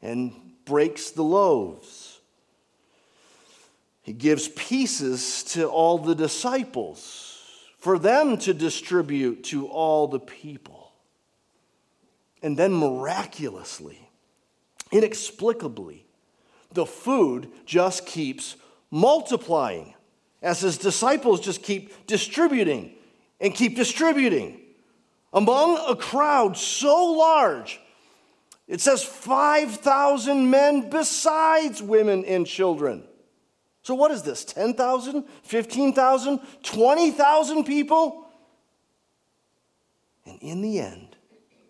and 0.00 0.32
breaks 0.64 1.10
the 1.10 1.22
loaves 1.22 1.97
he 4.08 4.14
gives 4.14 4.48
pieces 4.48 5.42
to 5.42 5.68
all 5.68 5.98
the 5.98 6.14
disciples 6.14 7.42
for 7.76 7.98
them 7.98 8.38
to 8.38 8.54
distribute 8.54 9.44
to 9.44 9.66
all 9.66 10.08
the 10.08 10.18
people. 10.18 10.94
And 12.42 12.56
then 12.56 12.72
miraculously, 12.72 14.08
inexplicably, 14.90 16.06
the 16.72 16.86
food 16.86 17.52
just 17.66 18.06
keeps 18.06 18.56
multiplying 18.90 19.92
as 20.40 20.60
his 20.60 20.78
disciples 20.78 21.40
just 21.40 21.62
keep 21.62 22.06
distributing 22.06 22.94
and 23.42 23.54
keep 23.54 23.76
distributing. 23.76 24.58
Among 25.34 25.76
a 25.86 25.94
crowd 25.94 26.56
so 26.56 27.12
large, 27.12 27.78
it 28.68 28.80
says 28.80 29.02
5,000 29.02 30.48
men 30.48 30.88
besides 30.88 31.82
women 31.82 32.24
and 32.24 32.46
children. 32.46 33.04
So, 33.88 33.94
what 33.94 34.10
is 34.10 34.22
this? 34.22 34.44
10,000? 34.44 35.24
15,000? 35.44 36.40
20,000 36.62 37.64
people? 37.64 38.26
And 40.26 40.38
in 40.42 40.60
the 40.60 40.78
end, 40.78 41.16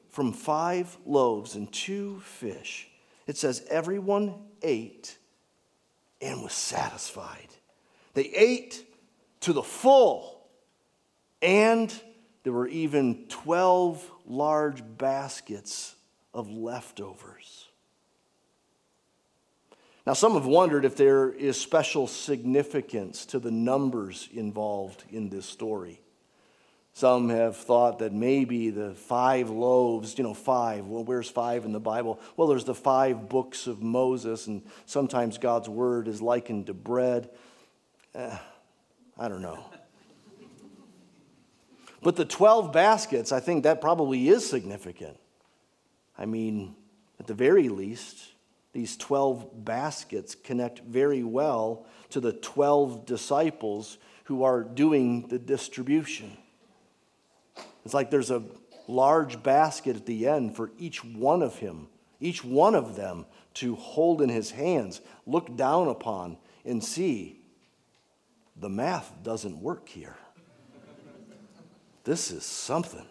from 0.08 0.32
five 0.32 0.96
loaves 1.06 1.54
and 1.54 1.72
two 1.72 2.18
fish, 2.24 2.88
it 3.28 3.36
says 3.36 3.64
everyone 3.70 4.34
ate 4.62 5.16
and 6.20 6.42
was 6.42 6.54
satisfied. 6.54 7.50
They 8.14 8.24
ate 8.24 8.84
to 9.42 9.52
the 9.52 9.62
full, 9.62 10.44
and 11.40 11.94
there 12.42 12.52
were 12.52 12.66
even 12.66 13.26
12 13.28 14.10
large 14.26 14.82
baskets 14.98 15.94
of 16.34 16.50
leftovers. 16.50 17.67
Now, 20.08 20.14
some 20.14 20.32
have 20.32 20.46
wondered 20.46 20.86
if 20.86 20.96
there 20.96 21.28
is 21.28 21.60
special 21.60 22.06
significance 22.06 23.26
to 23.26 23.38
the 23.38 23.50
numbers 23.50 24.26
involved 24.32 25.04
in 25.10 25.28
this 25.28 25.44
story. 25.44 26.00
Some 26.94 27.28
have 27.28 27.58
thought 27.58 27.98
that 27.98 28.14
maybe 28.14 28.70
the 28.70 28.94
five 28.94 29.50
loaves, 29.50 30.16
you 30.16 30.24
know, 30.24 30.32
five, 30.32 30.86
well, 30.86 31.04
where's 31.04 31.28
five 31.28 31.66
in 31.66 31.72
the 31.72 31.78
Bible? 31.78 32.18
Well, 32.38 32.48
there's 32.48 32.64
the 32.64 32.74
five 32.74 33.28
books 33.28 33.66
of 33.66 33.82
Moses, 33.82 34.46
and 34.46 34.62
sometimes 34.86 35.36
God's 35.36 35.68
word 35.68 36.08
is 36.08 36.22
likened 36.22 36.68
to 36.68 36.72
bread. 36.72 37.28
Eh, 38.14 38.38
I 39.18 39.28
don't 39.28 39.42
know. 39.42 39.62
But 42.02 42.16
the 42.16 42.24
12 42.24 42.72
baskets, 42.72 43.30
I 43.30 43.40
think 43.40 43.64
that 43.64 43.82
probably 43.82 44.30
is 44.30 44.48
significant. 44.48 45.18
I 46.16 46.24
mean, 46.24 46.76
at 47.20 47.26
the 47.26 47.34
very 47.34 47.68
least, 47.68 48.28
these 48.72 48.96
12 48.96 49.64
baskets 49.64 50.34
connect 50.34 50.80
very 50.80 51.22
well 51.22 51.86
to 52.10 52.20
the 52.20 52.32
12 52.32 53.06
disciples 53.06 53.98
who 54.24 54.42
are 54.42 54.62
doing 54.62 55.26
the 55.28 55.38
distribution. 55.38 56.36
It's 57.84 57.94
like 57.94 58.10
there's 58.10 58.30
a 58.30 58.42
large 58.86 59.42
basket 59.42 59.96
at 59.96 60.06
the 60.06 60.26
end 60.28 60.56
for 60.56 60.70
each 60.78 61.04
one 61.04 61.42
of 61.42 61.56
him, 61.56 61.88
each 62.20 62.44
one 62.44 62.74
of 62.74 62.96
them 62.96 63.26
to 63.54 63.74
hold 63.74 64.20
in 64.20 64.28
his 64.28 64.50
hands, 64.50 65.00
look 65.26 65.56
down 65.56 65.88
upon, 65.88 66.36
and 66.64 66.84
see 66.84 67.40
the 68.56 68.68
math 68.68 69.12
doesn't 69.22 69.60
work 69.60 69.88
here. 69.88 70.16
This 72.04 72.30
is 72.30 72.44
something. 72.44 73.06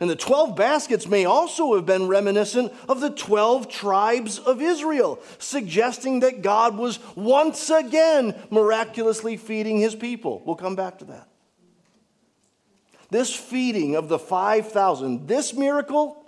And 0.00 0.08
the 0.08 0.16
12 0.16 0.56
baskets 0.56 1.06
may 1.06 1.26
also 1.26 1.74
have 1.74 1.84
been 1.84 2.08
reminiscent 2.08 2.72
of 2.88 3.00
the 3.00 3.10
12 3.10 3.68
tribes 3.68 4.38
of 4.38 4.62
Israel, 4.62 5.20
suggesting 5.38 6.20
that 6.20 6.40
God 6.40 6.78
was 6.78 6.98
once 7.14 7.68
again 7.68 8.34
miraculously 8.50 9.36
feeding 9.36 9.78
his 9.78 9.94
people. 9.94 10.42
We'll 10.46 10.56
come 10.56 10.74
back 10.74 10.98
to 11.00 11.04
that. 11.06 11.28
This 13.10 13.34
feeding 13.34 13.94
of 13.94 14.08
the 14.08 14.18
5,000, 14.18 15.28
this 15.28 15.52
miracle 15.52 16.24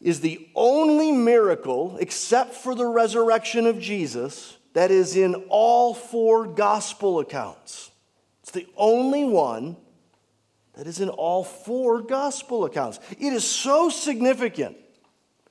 is 0.00 0.20
the 0.20 0.46
only 0.54 1.10
miracle, 1.10 1.96
except 1.98 2.54
for 2.54 2.76
the 2.76 2.86
resurrection 2.86 3.66
of 3.66 3.80
Jesus, 3.80 4.56
that 4.74 4.92
is 4.92 5.16
in 5.16 5.34
all 5.48 5.94
four 5.94 6.46
gospel 6.46 7.18
accounts. 7.18 7.90
It's 8.42 8.52
the 8.52 8.68
only 8.76 9.24
one 9.24 9.76
that 10.78 10.86
is 10.86 11.00
in 11.00 11.08
all 11.08 11.42
four 11.42 12.00
gospel 12.00 12.64
accounts. 12.64 13.00
It 13.18 13.32
is 13.32 13.44
so 13.44 13.88
significant. 13.90 14.76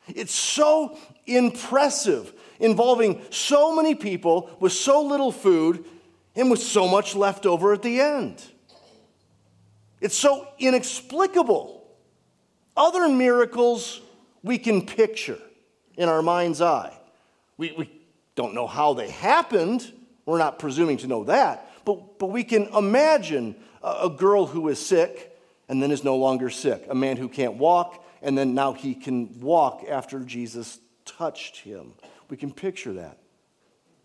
It's 0.08 0.34
so 0.34 0.98
impressive, 1.26 2.32
involving 2.62 3.22
so 3.30 3.76
many 3.76 3.94
people 3.94 4.50
with 4.62 4.72
so 4.72 5.02
little 5.02 5.34
food 5.34 5.84
and 6.34 6.50
with 6.50 6.62
so 6.62 6.88
much 6.88 7.14
left 7.14 7.46
over 7.46 7.74
at 7.74 7.82
the 7.82 8.00
end. 8.00 8.42
It's 10.00 10.18
so 10.18 10.48
inexplicable. 10.60 11.86
Other 12.78 13.10
miracles 13.10 14.00
we 14.44 14.58
can 14.58 14.86
picture 14.86 15.40
in 15.98 16.08
our 16.08 16.22
mind's 16.22 16.62
eye. 16.62 16.98
We, 17.58 17.74
we 17.78 17.92
don't 18.36 18.54
know 18.54 18.68
how 18.68 18.94
they 18.94 19.10
happened. 19.10 19.92
We're 20.26 20.38
not 20.38 20.58
presuming 20.58 20.96
to 21.00 21.08
know 21.08 21.26
that. 21.26 21.70
But, 21.84 22.18
but 22.18 22.28
we 22.28 22.46
can 22.46 22.68
imagine 22.68 23.58
a 23.84 24.10
girl 24.10 24.46
who 24.46 24.68
is 24.68 24.84
sick 24.84 25.38
and 25.70 25.82
then 25.82 25.92
is 25.92 26.04
no 26.04 26.16
longer 26.16 26.50
sick, 26.50 26.86
a 26.90 26.96
man 26.96 27.18
who 27.18 27.28
can't 27.28 27.56
walk 27.56 28.04
and 28.22 28.38
then 28.38 28.54
now 28.54 28.74
he 28.74 28.96
can 28.96 29.40
walk 29.40 29.86
after 29.88 30.20
Jesus 30.20 30.80
touched 31.06 31.58
him. 31.58 31.94
We 32.30 32.38
can 32.38 32.52
picture 32.52 32.94
that. 32.94 33.20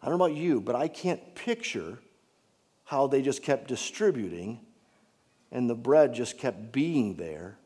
I 0.00 0.08
don't 0.08 0.18
know 0.18 0.24
about 0.24 0.37
you, 0.37 0.61
but 0.61 0.74
I 0.74 0.88
can't 0.88 1.35
picture 1.35 1.98
how 2.85 3.06
they 3.06 3.22
just 3.22 3.42
kept 3.42 3.68
distributing 3.68 4.61
and 5.50 5.68
the 5.68 5.74
bread 5.74 6.14
just 6.14 6.38
kept 6.38 6.72
being 6.72 7.16
there. 7.16 7.58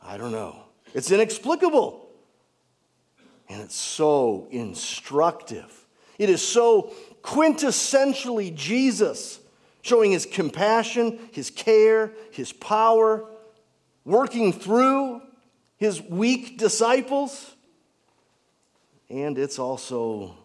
I 0.00 0.16
don't 0.16 0.32
know. 0.32 0.64
It's 0.94 1.10
inexplicable. 1.10 2.08
And 3.48 3.60
it's 3.60 3.76
so 3.76 4.48
instructive. 4.50 5.86
It 6.18 6.28
is 6.28 6.46
so 6.46 6.92
quintessentially 7.22 8.54
Jesus, 8.54 9.40
showing 9.82 10.12
his 10.12 10.26
compassion, 10.26 11.18
his 11.32 11.50
care, 11.50 12.12
his 12.30 12.52
power, 12.52 13.24
working 14.04 14.52
through 14.52 15.20
his 15.76 16.00
weak 16.00 16.56
disciples. 16.56 17.54
And 19.10 19.36
it's 19.36 19.58
also 19.58 20.36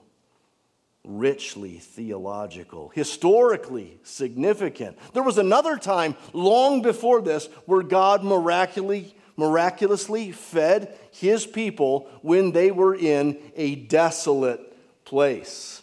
richly 1.06 1.78
theological, 1.78 2.90
historically 2.90 4.00
significant. 4.04 4.98
There 5.14 5.24
was 5.24 5.38
another 5.38 5.78
time 5.78 6.16
long 6.34 6.82
before 6.82 7.22
this 7.22 7.48
where 7.66 7.84
God 7.84 8.24
miraculously, 8.24 9.16
miraculously 9.38 10.32
fed 10.32 10.98
his 11.12 11.46
people 11.46 12.10
when 12.22 12.52
they 12.52 12.72
were 12.72 12.96
in 12.96 13.38
a 13.56 13.76
desolate 13.76 14.60
place. 15.06 15.82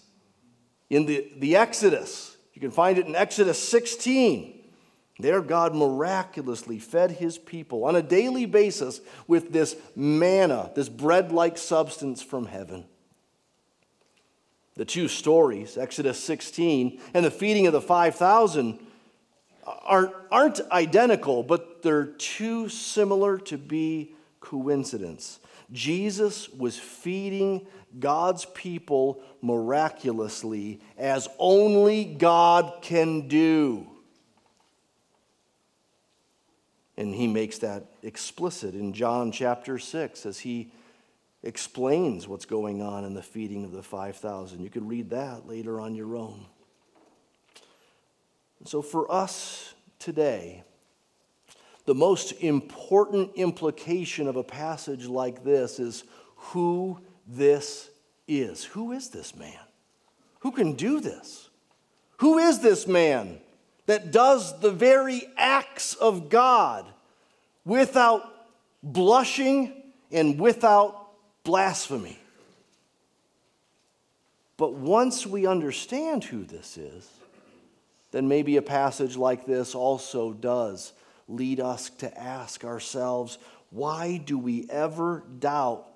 In 0.90 1.06
the, 1.06 1.30
the 1.38 1.56
Exodus, 1.56 2.33
can 2.64 2.70
find 2.70 2.98
it 2.98 3.06
in 3.06 3.14
Exodus 3.14 3.62
16. 3.68 4.58
There, 5.18 5.42
God 5.42 5.74
miraculously 5.74 6.78
fed 6.78 7.12
his 7.12 7.38
people 7.38 7.84
on 7.84 7.94
a 7.94 8.02
daily 8.02 8.46
basis 8.46 9.00
with 9.28 9.52
this 9.52 9.76
manna, 9.94 10.72
this 10.74 10.88
bread 10.88 11.30
like 11.30 11.58
substance 11.58 12.22
from 12.22 12.46
heaven. 12.46 12.84
The 14.76 14.84
two 14.84 15.06
stories, 15.06 15.76
Exodus 15.76 16.18
16 16.24 17.00
and 17.12 17.24
the 17.24 17.30
feeding 17.30 17.66
of 17.66 17.72
the 17.72 17.80
5,000, 17.82 18.78
aren't, 19.64 20.12
aren't 20.32 20.60
identical, 20.72 21.42
but 21.42 21.82
they're 21.82 22.06
too 22.06 22.68
similar 22.68 23.38
to 23.38 23.58
be 23.58 24.14
coincidence. 24.40 25.38
Jesus 25.70 26.48
was 26.48 26.78
feeding 26.78 27.66
God's 27.98 28.44
people 28.46 29.22
miraculously 29.42 30.80
as 30.98 31.28
only 31.38 32.04
God 32.04 32.82
can 32.82 33.28
do. 33.28 33.86
And 36.96 37.14
he 37.14 37.26
makes 37.26 37.58
that 37.58 37.86
explicit 38.02 38.74
in 38.74 38.92
John 38.92 39.32
chapter 39.32 39.78
6 39.78 40.26
as 40.26 40.40
he 40.40 40.70
explains 41.42 42.26
what's 42.28 42.46
going 42.46 42.80
on 42.80 43.04
in 43.04 43.14
the 43.14 43.22
feeding 43.22 43.64
of 43.64 43.72
the 43.72 43.82
5,000. 43.82 44.60
You 44.60 44.70
could 44.70 44.88
read 44.88 45.10
that 45.10 45.46
later 45.46 45.80
on 45.80 45.94
your 45.94 46.16
own. 46.16 46.46
So, 48.64 48.80
for 48.80 49.10
us 49.12 49.74
today, 49.98 50.64
the 51.84 51.94
most 51.94 52.32
important 52.40 53.32
implication 53.34 54.26
of 54.26 54.36
a 54.36 54.44
passage 54.44 55.06
like 55.06 55.44
this 55.44 55.78
is 55.78 56.04
who 56.36 56.98
this 57.26 57.90
is. 58.28 58.64
Who 58.64 58.92
is 58.92 59.10
this 59.10 59.36
man? 59.36 59.58
Who 60.40 60.50
can 60.50 60.74
do 60.74 61.00
this? 61.00 61.48
Who 62.18 62.38
is 62.38 62.60
this 62.60 62.86
man 62.86 63.40
that 63.86 64.10
does 64.10 64.58
the 64.60 64.70
very 64.70 65.22
acts 65.36 65.94
of 65.94 66.28
God 66.28 66.86
without 67.64 68.30
blushing 68.82 69.72
and 70.10 70.38
without 70.38 71.08
blasphemy. 71.42 72.18
But 74.56 74.74
once 74.74 75.26
we 75.26 75.46
understand 75.46 76.24
who 76.24 76.44
this 76.44 76.76
is, 76.76 77.08
then 78.12 78.28
maybe 78.28 78.56
a 78.56 78.62
passage 78.62 79.16
like 79.16 79.44
this 79.44 79.74
also 79.74 80.32
does 80.32 80.92
lead 81.26 81.58
us 81.58 81.90
to 81.90 82.18
ask 82.18 82.64
ourselves 82.64 83.38
why 83.70 84.18
do 84.18 84.38
we 84.38 84.68
ever 84.70 85.24
doubt 85.40 85.88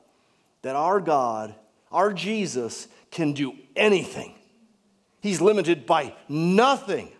that 0.62 0.76
our 0.76 1.00
God, 1.00 1.54
our 1.90 2.12
Jesus, 2.12 2.88
can 3.10 3.32
do 3.32 3.54
anything? 3.76 4.34
He's 5.20 5.40
limited 5.40 5.86
by 5.86 6.14
nothing. 6.28 7.10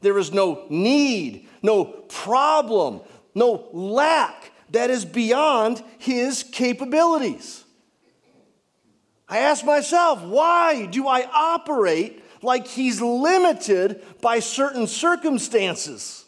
There 0.00 0.18
is 0.18 0.32
no 0.32 0.66
need, 0.68 1.48
no 1.62 1.84
problem, 1.84 3.00
no 3.34 3.68
lack 3.72 4.52
that 4.70 4.90
is 4.90 5.04
beyond 5.04 5.82
his 5.98 6.42
capabilities. 6.42 7.64
I 9.28 9.38
ask 9.38 9.64
myself, 9.64 10.22
why 10.22 10.86
do 10.86 11.08
I 11.08 11.28
operate 11.32 12.22
like 12.42 12.66
he's 12.66 13.00
limited 13.00 14.02
by 14.20 14.38
certain 14.40 14.86
circumstances? 14.86 16.24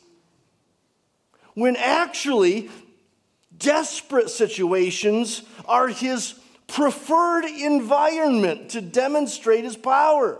When 1.54 1.76
actually, 1.76 2.70
desperate 3.56 4.30
situations 4.30 5.42
are 5.66 5.88
his 5.88 6.37
preferred 6.68 7.44
environment 7.46 8.70
to 8.70 8.80
demonstrate 8.80 9.64
his 9.64 9.76
power. 9.76 10.38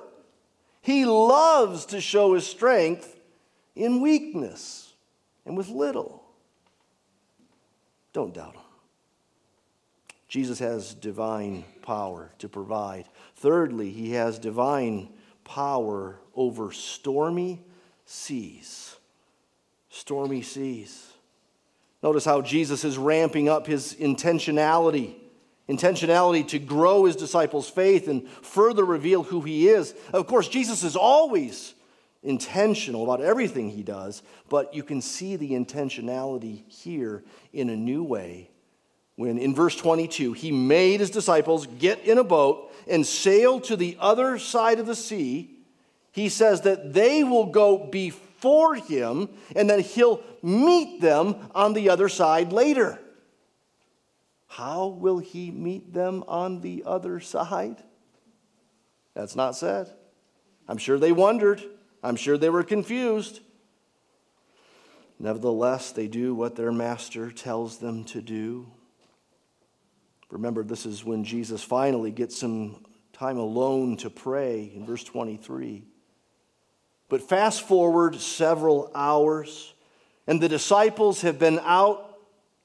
He 0.83 1.05
loves 1.05 1.87
to 1.87 2.01
show 2.01 2.35
his 2.35 2.47
strength 2.47 3.19
in 3.75 4.01
weakness 4.01 4.93
and 5.45 5.57
with 5.57 5.69
little. 5.69 6.23
Don't 8.13 8.33
doubt 8.33 8.55
him. 8.55 8.63
Jesus 10.29 10.59
has 10.59 10.95
divine 10.95 11.65
power 11.83 12.31
to 12.39 12.49
provide. 12.49 13.07
Thirdly, 13.37 13.91
he 13.91 14.13
has 14.13 14.39
divine 14.39 15.09
power 15.45 16.21
over 16.35 16.71
stormy 16.71 17.63
seas. 18.05 18.97
Stormy 19.89 20.43
seas. 20.43 21.13
Notice 22.03 22.27
how 22.27 22.43
Jesus 22.43 22.85
is 22.85 22.99
ramping 22.99 23.49
up 23.49 23.67
his 23.67 23.95
intentionality 23.95 25.15
intentionality 25.69 26.47
to 26.49 26.59
grow 26.59 27.05
his 27.05 27.17
disciples' 27.17 27.69
faith 27.69 28.09
and 28.09 28.29
further 28.29 28.85
reveal 28.85 29.23
who 29.23 29.43
he 29.43 29.69
is. 29.69 29.95
Of 30.13 30.27
course, 30.27 30.49
Jesus 30.49 30.83
is 30.83 30.97
always 30.97 31.75
intentional 32.23 33.05
about 33.05 33.25
everything 33.25 33.71
he 33.71 33.83
does, 33.83 34.23
but 34.49 34.75
you 34.75 34.83
can 34.83 35.01
see 35.01 35.37
the 35.37 35.53
intentionality 35.53 36.69
here 36.69 37.23
in 37.53 37.71
a 37.71 37.77
new 37.77 38.03
way 38.03 38.51
when 39.19 39.37
in 39.37 39.53
verse 39.53 39.75
22 39.75 40.33
he 40.33 40.53
made 40.53 41.01
his 41.01 41.11
disciples 41.11 41.67
get 41.67 41.99
in 42.05 42.19
a 42.19 42.25
boat 42.25 42.73
and 42.87 43.05
sail 43.05 43.61
to 43.61 43.77
the 43.77 43.97
other 43.99 44.39
side 44.39 44.79
of 44.79 44.87
the 44.87 44.95
sea. 44.95 45.51
He 46.13 46.29
says 46.29 46.61
that 46.63 46.93
they 46.95 47.25
will 47.25 47.47
go 47.47 47.79
before 47.79 48.77
him 48.77 49.29
and 49.57 49.71
that 49.71 49.81
he'll 49.81 50.23
meet 50.41 51.01
them 51.01 51.35
on 51.53 51.73
the 51.73 51.91
other 51.91 52.09
side 52.09 52.53
later. 52.53 53.01
How 54.49 54.87
will 54.89 55.19
he 55.19 55.51
meet 55.51 55.93
them 55.93 56.25
on 56.27 56.63
the 56.63 56.83
other 56.85 57.21
side? 57.21 57.83
That's 59.15 59.37
not 59.37 59.55
said. 59.55 59.93
I'm 60.67 60.79
sure 60.79 60.99
they 60.99 61.13
wondered. 61.13 61.63
I'm 62.03 62.17
sure 62.17 62.37
they 62.37 62.51
were 62.51 62.65
confused. 62.65 63.41
Nevertheless, 65.19 65.93
they 65.93 66.09
do 66.09 66.35
what 66.35 66.57
their 66.57 66.73
master 66.73 67.31
tells 67.31 67.79
them 67.79 68.05
to 68.05 68.23
do. 68.23 68.71
Remember, 70.31 70.63
this 70.63 70.87
is 70.87 71.05
when 71.05 71.25
Jesus 71.25 71.63
finally 71.63 72.11
gets 72.11 72.39
some 72.39 72.85
time 73.13 73.39
alone 73.39 73.97
to 73.99 74.11
pray 74.11 74.71
in 74.75 74.87
verse 74.87 75.03
23. 75.03 75.85
But 77.09 77.23
fast 77.23 77.63
forward 77.63 78.17
several 78.17 78.91
hours, 78.95 79.73
and 80.27 80.41
the 80.41 80.49
disciples 80.49 81.23
have 81.23 81.39
been 81.39 81.59
out 81.63 82.08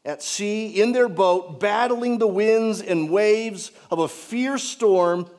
at 0.06 0.22
sea 0.22 0.82
in 0.82 0.92
their 0.92 1.10
boat, 1.10 1.60
battling 1.60 2.18
the 2.18 2.28
winds 2.28 2.82
and 2.82 3.10
waves 3.10 3.72
of 3.90 4.00
a 4.00 4.08
fierce 4.08 4.64
storm, 4.64 5.30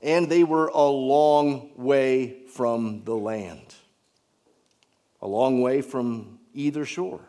and 0.00 0.28
they 0.28 0.44
were 0.44 0.68
a 0.68 0.86
long 0.86 1.70
way 1.76 2.46
from 2.54 3.02
the 3.04 3.14
land, 3.14 3.74
a 5.20 5.26
long 5.26 5.60
way 5.60 5.82
from 5.82 6.38
either 6.54 6.84
shore. 6.84 7.20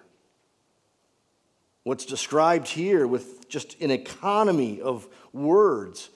What's 1.84 2.06
described 2.06 2.68
here 2.68 3.08
with 3.08 3.50
just 3.50 3.82
an 3.82 3.90
economy 3.90 4.80
of 4.80 5.08
words, 5.34 6.10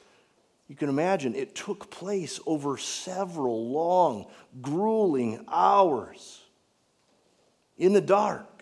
you 0.68 0.76
can 0.76 0.90
imagine 0.90 1.34
it 1.34 1.56
took 1.56 1.90
place 1.90 2.40
over 2.46 2.78
several 2.78 3.72
long, 3.72 4.28
grueling 4.62 5.44
hours 5.48 6.42
in 7.78 7.94
the 7.94 8.02
dark 8.02 8.53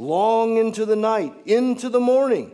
long 0.00 0.56
into 0.56 0.86
the 0.86 0.96
night, 0.96 1.34
into 1.44 1.90
the 1.90 2.00
morning. 2.00 2.52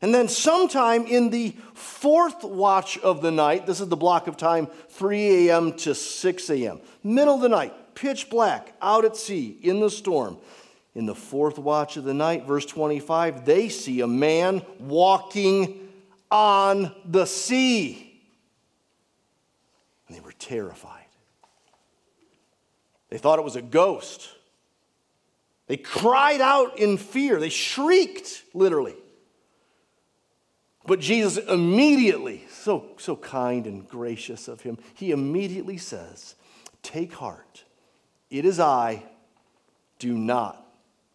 And 0.00 0.14
then, 0.14 0.28
sometime 0.28 1.06
in 1.06 1.30
the 1.30 1.56
fourth 1.74 2.44
watch 2.44 2.98
of 2.98 3.20
the 3.20 3.32
night, 3.32 3.66
this 3.66 3.80
is 3.80 3.88
the 3.88 3.96
block 3.96 4.28
of 4.28 4.36
time 4.36 4.68
3 4.90 5.48
a.m. 5.48 5.72
to 5.78 5.94
6 5.94 6.50
a.m., 6.50 6.80
middle 7.02 7.34
of 7.34 7.40
the 7.40 7.48
night, 7.48 7.94
pitch 7.94 8.30
black, 8.30 8.74
out 8.80 9.04
at 9.04 9.16
sea, 9.16 9.58
in 9.62 9.80
the 9.80 9.90
storm. 9.90 10.36
In 10.94 11.06
the 11.06 11.14
fourth 11.14 11.58
watch 11.58 11.96
of 11.96 12.04
the 12.04 12.14
night, 12.14 12.46
verse 12.46 12.66
25, 12.66 13.44
they 13.44 13.68
see 13.68 14.02
a 14.02 14.06
man 14.06 14.62
walking 14.78 15.88
on 16.30 16.94
the 17.04 17.24
sea. 17.24 18.20
And 20.06 20.16
they 20.16 20.20
were 20.20 20.32
terrified. 20.32 21.06
They 23.08 23.18
thought 23.18 23.38
it 23.38 23.44
was 23.44 23.56
a 23.56 23.62
ghost. 23.62 24.28
They 25.68 25.76
cried 25.76 26.40
out 26.40 26.78
in 26.78 26.96
fear. 26.96 27.38
They 27.38 27.50
shrieked, 27.50 28.42
literally. 28.54 28.96
But 30.86 31.00
Jesus 31.00 31.44
immediately, 31.46 32.46
so, 32.50 32.86
so 32.96 33.14
kind 33.14 33.66
and 33.66 33.86
gracious 33.86 34.48
of 34.48 34.62
him, 34.62 34.78
he 34.94 35.10
immediately 35.10 35.76
says, 35.76 36.34
Take 36.82 37.12
heart. 37.12 37.64
It 38.30 38.46
is 38.46 38.58
I. 38.58 39.04
Do 39.98 40.16
not 40.16 40.64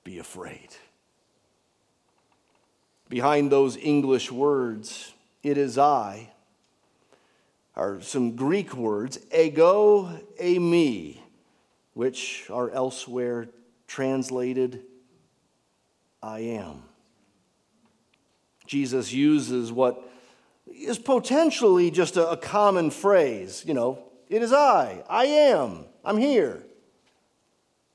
be 0.04 0.20
afraid. 0.20 0.70
Behind 3.10 3.52
those 3.52 3.76
English 3.78 4.32
words, 4.32 5.14
it 5.42 5.58
is 5.58 5.78
I, 5.78 6.32
are 7.76 8.02
some 8.02 8.36
Greek 8.36 8.76
words, 8.76 9.20
ego, 9.36 10.20
eimi, 10.40 11.18
which 11.96 12.48
are 12.52 12.70
elsewhere 12.70 13.48
translated, 13.94 14.82
I 16.20 16.40
am. 16.40 16.82
Jesus 18.66 19.14
uses 19.14 19.72
what 19.72 20.04
is 20.66 20.98
potentially 20.98 21.92
just 21.92 22.18
a, 22.18 22.36
common 22.38 22.90
phrase, 22.90 23.64
you 23.68 23.76
know, 23.76 24.00
it 24.30 24.42
is 24.42 24.52
I, 24.52 25.04
I 25.08 25.26
am, 25.26 25.86
I'm 26.04 26.18
here. 26.18 26.64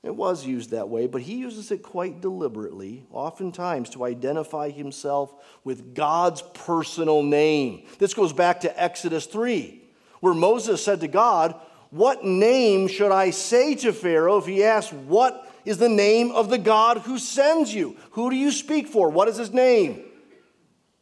It 0.01 0.15
was 0.15 0.45
used 0.45 0.69
that 0.69 0.87
way, 0.87 1.05
but 1.07 1.21
he 1.21 1.35
uses 1.35 1.69
it 1.69 1.83
quite 1.83 2.21
deliberately, 2.21 3.05
oftentimes 3.11 3.89
to 3.89 4.05
identify 4.05 4.69
himself 4.69 5.33
with 5.65 5.93
God's 5.93 6.41
personal 6.53 7.23
name. 7.23 7.85
This 7.97 8.13
goes 8.13 8.31
back 8.31 8.61
to 8.61 8.81
Exodus 8.81 9.25
3, 9.25 9.83
where 10.21 10.33
Moses 10.33 10.81
said 10.81 11.01
to 11.01 11.09
God, 11.09 11.59
What 11.89 12.23
name 12.23 12.87
should 12.87 13.11
I 13.11 13.31
say 13.31 13.75
to 13.75 13.91
Pharaoh 13.91 14.37
if 14.37 14.45
he 14.45 14.63
asks, 14.63 14.93
What 14.93 15.47
is 15.69 15.77
the 15.77 15.87
name 15.87 16.31
of 16.31 16.49
the 16.49 16.57
God 16.57 16.97
who 16.97 17.19
sends 17.19 17.71
you. 17.71 17.95
Who 18.13 18.31
do 18.31 18.35
you 18.35 18.51
speak 18.51 18.87
for? 18.87 19.11
What 19.11 19.27
is 19.27 19.37
his 19.37 19.53
name? 19.53 20.01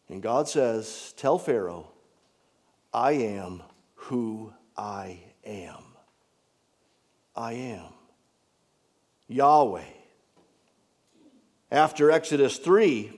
And 0.10 0.22
God 0.22 0.50
says, 0.50 1.14
Tell 1.16 1.40
Pharaoh, 1.40 1.88
I 2.94 3.14
am 3.14 3.64
who 3.96 4.52
I 4.76 5.22
am. 5.46 5.86
I 7.34 7.54
am. 7.54 7.86
Yahweh. 9.30 9.86
After 11.72 12.12
Exodus 12.12 12.58
3, 12.58 13.14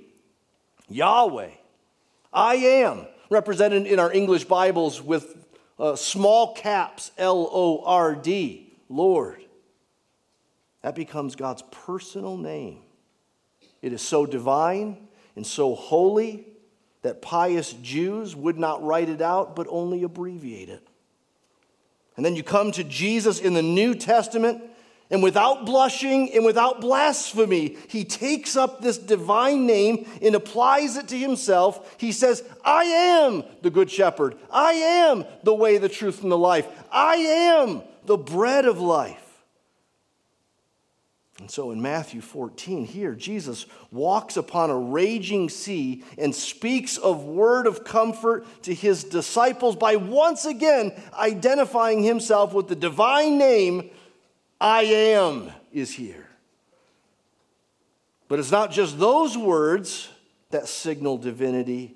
Yahweh, 0.88 1.50
I 2.32 2.56
am, 2.58 3.08
represented 3.32 3.88
in 3.88 3.98
our 3.98 4.14
English 4.14 4.44
Bibles 4.44 5.02
with 5.02 5.36
uh, 5.80 5.96
small 5.96 6.54
caps, 6.54 7.10
L 7.18 7.50
O 7.52 7.84
R 7.86 8.14
D, 8.14 8.72
Lord. 8.88 9.44
That 10.82 10.96
becomes 10.96 11.36
God's 11.36 11.63
personal 11.72 12.38
name. 12.38 12.80
It 13.82 13.94
is 13.94 14.02
so 14.02 14.26
divine 14.26 15.08
and 15.36 15.46
so 15.46 15.76
holy 15.76 16.46
that 17.02 17.22
pious 17.22 17.74
Jews 17.74 18.36
would 18.36 18.58
not 18.58 18.84
write 18.84 19.10
it 19.10 19.22
out, 19.22 19.56
but 19.56 19.68
only 19.70 20.04
abbreviate 20.04 20.70
it. 20.70 20.86
And 22.18 22.26
then 22.26 22.36
you 22.36 22.44
come 22.44 22.72
to 22.74 22.84
Jesus 22.84 23.39
in 23.39 23.54
the 23.54 23.62
New 23.62 23.96
Testament, 23.96 24.62
and 25.10 25.24
without 25.24 25.65
blushing 25.65 26.34
and 26.34 26.44
without 26.44 26.82
blasphemy, 26.82 27.78
he 27.88 28.04
takes 28.04 28.58
up 28.58 28.82
this 28.82 28.98
divine 28.98 29.65
name 29.65 30.06
and 30.22 30.36
applies 30.36 30.98
it 30.98 31.08
to 31.08 31.18
himself. 31.18 31.96
He 31.98 32.12
says, 32.12 32.44
I 32.63 32.84
am 32.84 33.44
the 33.62 33.70
Good 33.70 33.89
Shepherd. 33.89 34.36
I 34.52 34.74
am 34.74 35.26
the 35.44 35.56
way, 35.56 35.78
the 35.78 35.89
truth, 35.89 36.22
and 36.22 36.32
the 36.32 36.38
life. 36.38 36.68
I 36.92 37.15
am 37.15 37.82
the 38.06 38.18
bread 38.18 38.65
of 38.65 38.80
life. 38.80 39.29
And 41.39 41.49
so 41.49 41.71
in 41.71 41.82
Matthew 41.82 42.19
14, 42.19 42.86
here, 42.86 43.15
Jesus 43.15 43.65
walks 43.91 44.36
upon 44.36 44.69
a 44.69 44.78
raging 44.78 45.49
sea 45.49 46.04
and 46.17 46.36
speaks 46.36 46.97
of 46.97 47.23
word 47.23 47.65
of 47.65 47.86
comfort 47.86 48.45
to 48.63 48.73
his 48.73 49.06
disciples 49.06 49.78
by 49.78 49.95
once 49.95 50.45
again 50.45 50.91
identifying 51.13 52.04
himself 52.04 52.54
with 52.54 52.67
the 52.67 52.75
divine 52.75 53.38
name, 53.38 53.89
I 54.60 54.84
am, 54.84 55.52
is 55.71 55.91
here. 55.91 56.28
But 58.28 58.39
it's 58.39 58.52
not 58.52 58.71
just 58.71 58.99
those 58.99 59.38
words 59.38 60.10
that 60.52 60.67
signal 60.67 61.17
divinity. 61.17 61.95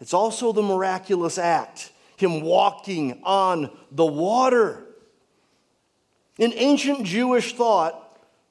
It's 0.00 0.14
also 0.14 0.52
the 0.52 0.62
miraculous 0.62 1.36
act, 1.36 1.90
him 2.16 2.42
walking 2.42 3.20
on 3.24 3.70
the 3.90 4.06
water. 4.06 4.86
In 6.38 6.52
ancient 6.54 7.04
Jewish 7.04 7.54
thought, 7.54 8.03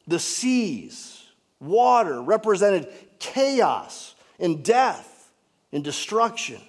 the 0.08 0.20
seas, 0.20 1.24
water, 1.60 2.22
represented 2.22 2.88
chaos 3.20 4.16
and 4.40 4.64
death 4.64 5.32
and 5.72 5.84
destruction. 5.84 6.62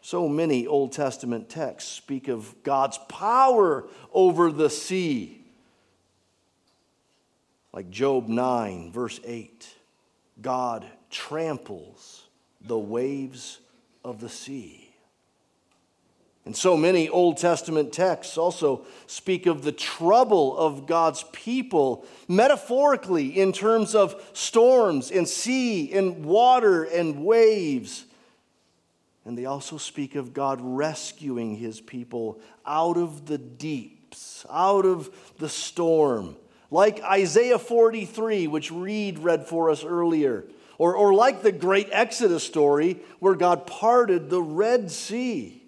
So 0.00 0.28
many 0.28 0.66
Old 0.66 0.92
Testament 0.92 1.48
texts 1.48 1.90
speak 1.92 2.28
of 2.28 2.54
God's 2.64 2.98
power 3.08 3.84
over 4.12 4.50
the 4.50 4.68
sea. 4.68 5.44
Like 7.72 7.88
Job 7.90 8.28
9, 8.28 8.92
verse 8.92 9.20
8 9.24 9.68
God 10.40 10.84
tramples 11.08 12.24
the 12.60 12.78
waves 12.78 13.60
of 14.04 14.20
the 14.20 14.28
sea. 14.28 14.81
And 16.44 16.56
so 16.56 16.76
many 16.76 17.08
Old 17.08 17.36
Testament 17.36 17.92
texts 17.92 18.36
also 18.36 18.84
speak 19.06 19.46
of 19.46 19.62
the 19.62 19.70
trouble 19.70 20.56
of 20.56 20.86
God's 20.86 21.24
people, 21.32 22.04
metaphorically, 22.26 23.38
in 23.38 23.52
terms 23.52 23.94
of 23.94 24.20
storms 24.32 25.12
and 25.12 25.28
sea 25.28 25.92
and 25.92 26.24
water 26.24 26.82
and 26.82 27.24
waves. 27.24 28.06
And 29.24 29.38
they 29.38 29.44
also 29.44 29.76
speak 29.76 30.16
of 30.16 30.34
God 30.34 30.58
rescuing 30.60 31.54
his 31.54 31.80
people 31.80 32.40
out 32.66 32.96
of 32.96 33.26
the 33.26 33.38
deeps, 33.38 34.44
out 34.50 34.84
of 34.84 35.14
the 35.38 35.48
storm. 35.48 36.34
Like 36.72 37.00
Isaiah 37.02 37.58
43, 37.58 38.48
which 38.48 38.72
Reed 38.72 39.20
read 39.20 39.46
for 39.46 39.70
us 39.70 39.84
earlier, 39.84 40.44
or, 40.76 40.96
or 40.96 41.14
like 41.14 41.42
the 41.42 41.52
great 41.52 41.88
Exodus 41.92 42.42
story 42.42 42.98
where 43.20 43.36
God 43.36 43.64
parted 43.68 44.28
the 44.28 44.42
Red 44.42 44.90
Sea. 44.90 45.61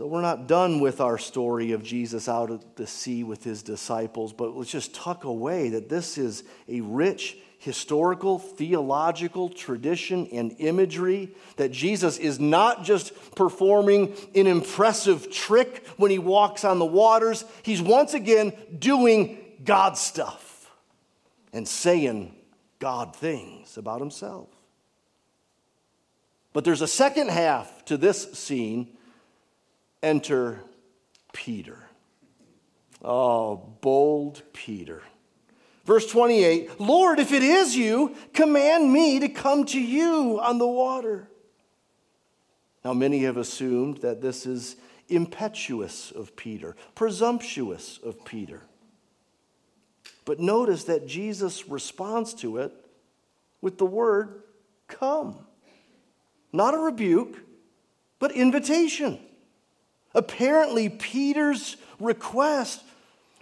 So 0.00 0.06
we're 0.06 0.22
not 0.22 0.46
done 0.46 0.80
with 0.80 1.02
our 1.02 1.18
story 1.18 1.72
of 1.72 1.82
Jesus 1.82 2.26
out 2.26 2.50
at 2.50 2.74
the 2.74 2.86
sea 2.86 3.22
with 3.22 3.44
his 3.44 3.62
disciples, 3.62 4.32
but 4.32 4.56
let's 4.56 4.70
just 4.70 4.94
tuck 4.94 5.24
away 5.24 5.68
that 5.68 5.90
this 5.90 6.16
is 6.16 6.42
a 6.68 6.80
rich 6.80 7.36
historical, 7.58 8.38
theological 8.38 9.50
tradition 9.50 10.26
and 10.32 10.56
imagery 10.58 11.34
that 11.56 11.70
Jesus 11.70 12.16
is 12.16 12.40
not 12.40 12.82
just 12.82 13.12
performing 13.34 14.14
an 14.34 14.46
impressive 14.46 15.30
trick 15.30 15.86
when 15.98 16.10
he 16.10 16.18
walks 16.18 16.64
on 16.64 16.78
the 16.78 16.86
waters, 16.86 17.44
he's 17.62 17.82
once 17.82 18.14
again 18.14 18.54
doing 18.78 19.36
God 19.62 19.98
stuff 19.98 20.70
and 21.52 21.68
saying 21.68 22.34
God 22.78 23.14
things 23.14 23.76
about 23.76 24.00
himself. 24.00 24.48
But 26.54 26.64
there's 26.64 26.80
a 26.80 26.88
second 26.88 27.28
half 27.28 27.84
to 27.84 27.98
this 27.98 28.32
scene 28.32 28.96
enter 30.02 30.60
Peter. 31.32 31.78
Oh, 33.02 33.56
bold 33.80 34.42
Peter. 34.52 35.02
Verse 35.84 36.06
28 36.06 36.80
Lord, 36.80 37.18
if 37.18 37.32
it 37.32 37.42
is 37.42 37.76
you, 37.76 38.14
command 38.32 38.92
me 38.92 39.20
to 39.20 39.28
come 39.28 39.64
to 39.66 39.80
you 39.80 40.38
on 40.40 40.58
the 40.58 40.66
water. 40.66 41.28
Now, 42.84 42.94
many 42.94 43.24
have 43.24 43.36
assumed 43.36 43.98
that 43.98 44.22
this 44.22 44.46
is 44.46 44.76
impetuous 45.08 46.10
of 46.12 46.34
Peter, 46.36 46.76
presumptuous 46.94 47.98
of 48.02 48.24
Peter. 48.24 48.62
But 50.24 50.40
notice 50.40 50.84
that 50.84 51.06
Jesus 51.06 51.68
responds 51.68 52.34
to 52.34 52.58
it 52.58 52.72
with 53.60 53.78
the 53.78 53.86
word 53.86 54.42
come. 54.88 55.38
Not 56.52 56.74
a 56.74 56.78
rebuke, 56.78 57.36
but 58.18 58.32
invitation. 58.32 59.18
Apparently, 60.14 60.88
Peter's 60.88 61.76
request 61.98 62.82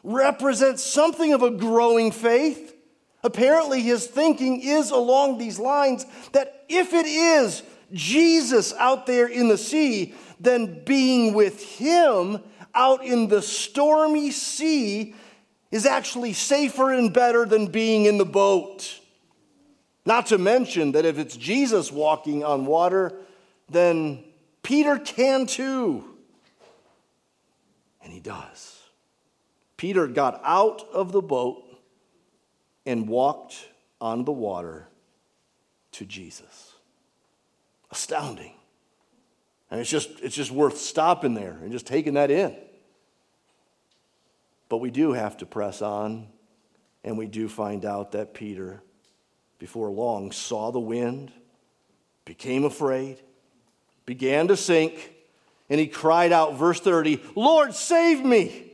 represents 0.03 0.83
something 0.83 1.33
of 1.33 1.43
a 1.43 1.51
growing 1.51 2.11
faith. 2.11 2.75
Apparently, 3.23 3.81
his 3.81 4.07
thinking 4.07 4.61
is 4.61 4.91
along 4.91 5.39
these 5.39 5.59
lines 5.59 6.05
that 6.33 6.65
if 6.69 6.93
it 6.93 7.07
is 7.07 7.63
Jesus 7.93 8.75
out 8.75 9.07
there 9.07 9.27
in 9.27 9.49
the 9.49 9.59
sea, 9.59 10.15
then 10.41 10.85
being 10.85 11.35
with 11.35 11.63
him 11.65 12.41
out 12.75 13.05
in 13.05 13.29
the 13.29 13.43
stormy 13.43 14.31
sea 14.31 15.15
is 15.71 15.85
actually 15.85 16.33
safer 16.33 16.93
and 16.93 17.13
better 17.13 17.45
than 17.45 17.67
being 17.67 18.05
in 18.05 18.19
the 18.19 18.25
boat. 18.25 19.01
Not 20.07 20.27
to 20.27 20.39
mention 20.39 20.93
that 20.93 21.05
if 21.05 21.19
it's 21.19 21.37
Jesus 21.37 21.93
walking 21.93 22.45
on 22.45 22.67
water, 22.67 23.15
then 23.69 24.25
Peter 24.63 24.99
can 24.99 25.47
too. 25.47 26.05
And 28.03 28.13
he 28.13 28.21
does. 28.21 28.81
Peter 29.77 30.07
got 30.07 30.41
out 30.45 30.83
of 30.93 31.13
the 31.13 31.23
boat 31.23 31.65
and 32.87 33.09
walked 33.09 33.69
on 34.01 34.25
the 34.25 34.33
water 34.33 34.89
to 35.93 36.05
Jesus. 36.05 36.75
Astounding. 37.91 38.55
And 39.71 39.81
it's 39.81 39.91
just, 39.91 40.09
it's 40.21 40.35
just 40.35 40.51
worth 40.51 40.79
stopping 40.79 41.35
there 41.35 41.59
and 41.63 41.71
just 41.71 41.87
taking 41.87 42.15
that 42.15 42.31
in. 42.31 42.57
But 44.69 44.79
we 44.79 44.91
do 44.91 45.13
have 45.13 45.37
to 45.39 45.47
press 45.47 45.81
on, 45.83 46.29
and 47.05 47.17
we 47.17 47.27
do 47.27 47.49
find 47.49 47.85
out 47.85 48.13
that 48.13 48.35
Peter, 48.35 48.83
before 49.59 49.91
long, 49.91 50.33
saw 50.33 50.71
the 50.71 50.81
wind, 50.81 51.33
became 52.25 52.65
afraid, 52.65 53.21
began 54.05 54.49
to 54.49 54.57
sink 54.57 55.15
and 55.69 55.79
he 55.79 55.87
cried 55.87 56.33
out, 56.33 56.57
verse 56.57 56.81
30, 56.81 57.21
Lord, 57.35 57.75
save 57.75 58.25
me. 58.25 58.73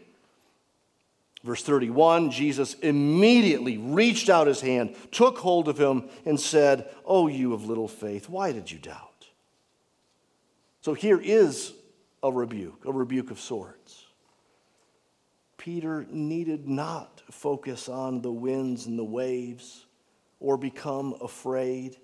Verse 1.43 1.63
31, 1.63 2.31
Jesus 2.31 2.75
immediately 2.75 3.77
reached 3.77 4.31
out 4.31 4.47
his 4.47 4.63
hand, 4.63 4.97
took 5.11 5.39
hold 5.39 5.69
of 5.69 5.79
him, 5.79 6.09
and 6.25 6.41
said, 6.41 6.89
Oh, 7.05 7.27
you 7.27 7.53
of 7.53 7.67
little 7.67 7.89
faith, 7.89 8.31
why 8.31 8.53
did 8.53 8.71
you 8.71 8.79
doubt? 8.79 9.27
So 10.81 10.95
here 10.95 11.21
is 11.21 11.75
a 12.23 12.33
rebuke, 12.33 12.85
a 12.87 12.93
rebuke 12.93 13.31
of 13.31 13.41
sorts. 13.41 14.07
Peter 15.59 16.07
needed 16.11 16.69
not 16.69 17.23
focus 17.31 17.89
on 17.89 18.23
the 18.23 18.33
winds 18.33 18.87
and 18.87 18.99
the 18.99 19.05
waves 19.05 19.87
or 20.41 20.59
become 20.59 21.15
afraid 21.23 21.97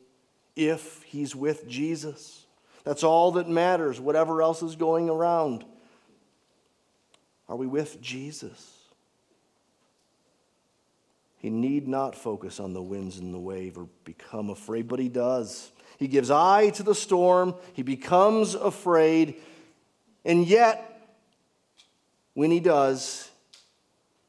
if 0.56 1.02
he's 1.02 1.36
with 1.36 1.68
Jesus. 1.68 2.46
That's 2.84 3.04
all 3.04 3.32
that 3.32 3.48
matters, 3.48 4.00
whatever 4.00 4.42
else 4.42 4.62
is 4.62 4.76
going 4.76 5.10
around. 5.10 5.64
Are 7.48 7.56
we 7.56 7.66
with 7.66 8.00
Jesus? 8.00 8.78
He 11.38 11.50
need 11.50 11.88
not 11.88 12.14
focus 12.14 12.60
on 12.60 12.74
the 12.74 12.82
winds 12.82 13.18
and 13.18 13.32
the 13.32 13.38
wave 13.38 13.78
or 13.78 13.88
become 14.04 14.50
afraid, 14.50 14.88
but 14.88 14.98
he 14.98 15.08
does. 15.08 15.72
He 15.98 16.06
gives 16.06 16.30
eye 16.30 16.70
to 16.70 16.82
the 16.82 16.94
storm, 16.94 17.54
he 17.72 17.82
becomes 17.82 18.54
afraid, 18.54 19.36
and 20.24 20.46
yet, 20.46 21.08
when 22.34 22.50
he 22.50 22.60
does, 22.60 23.30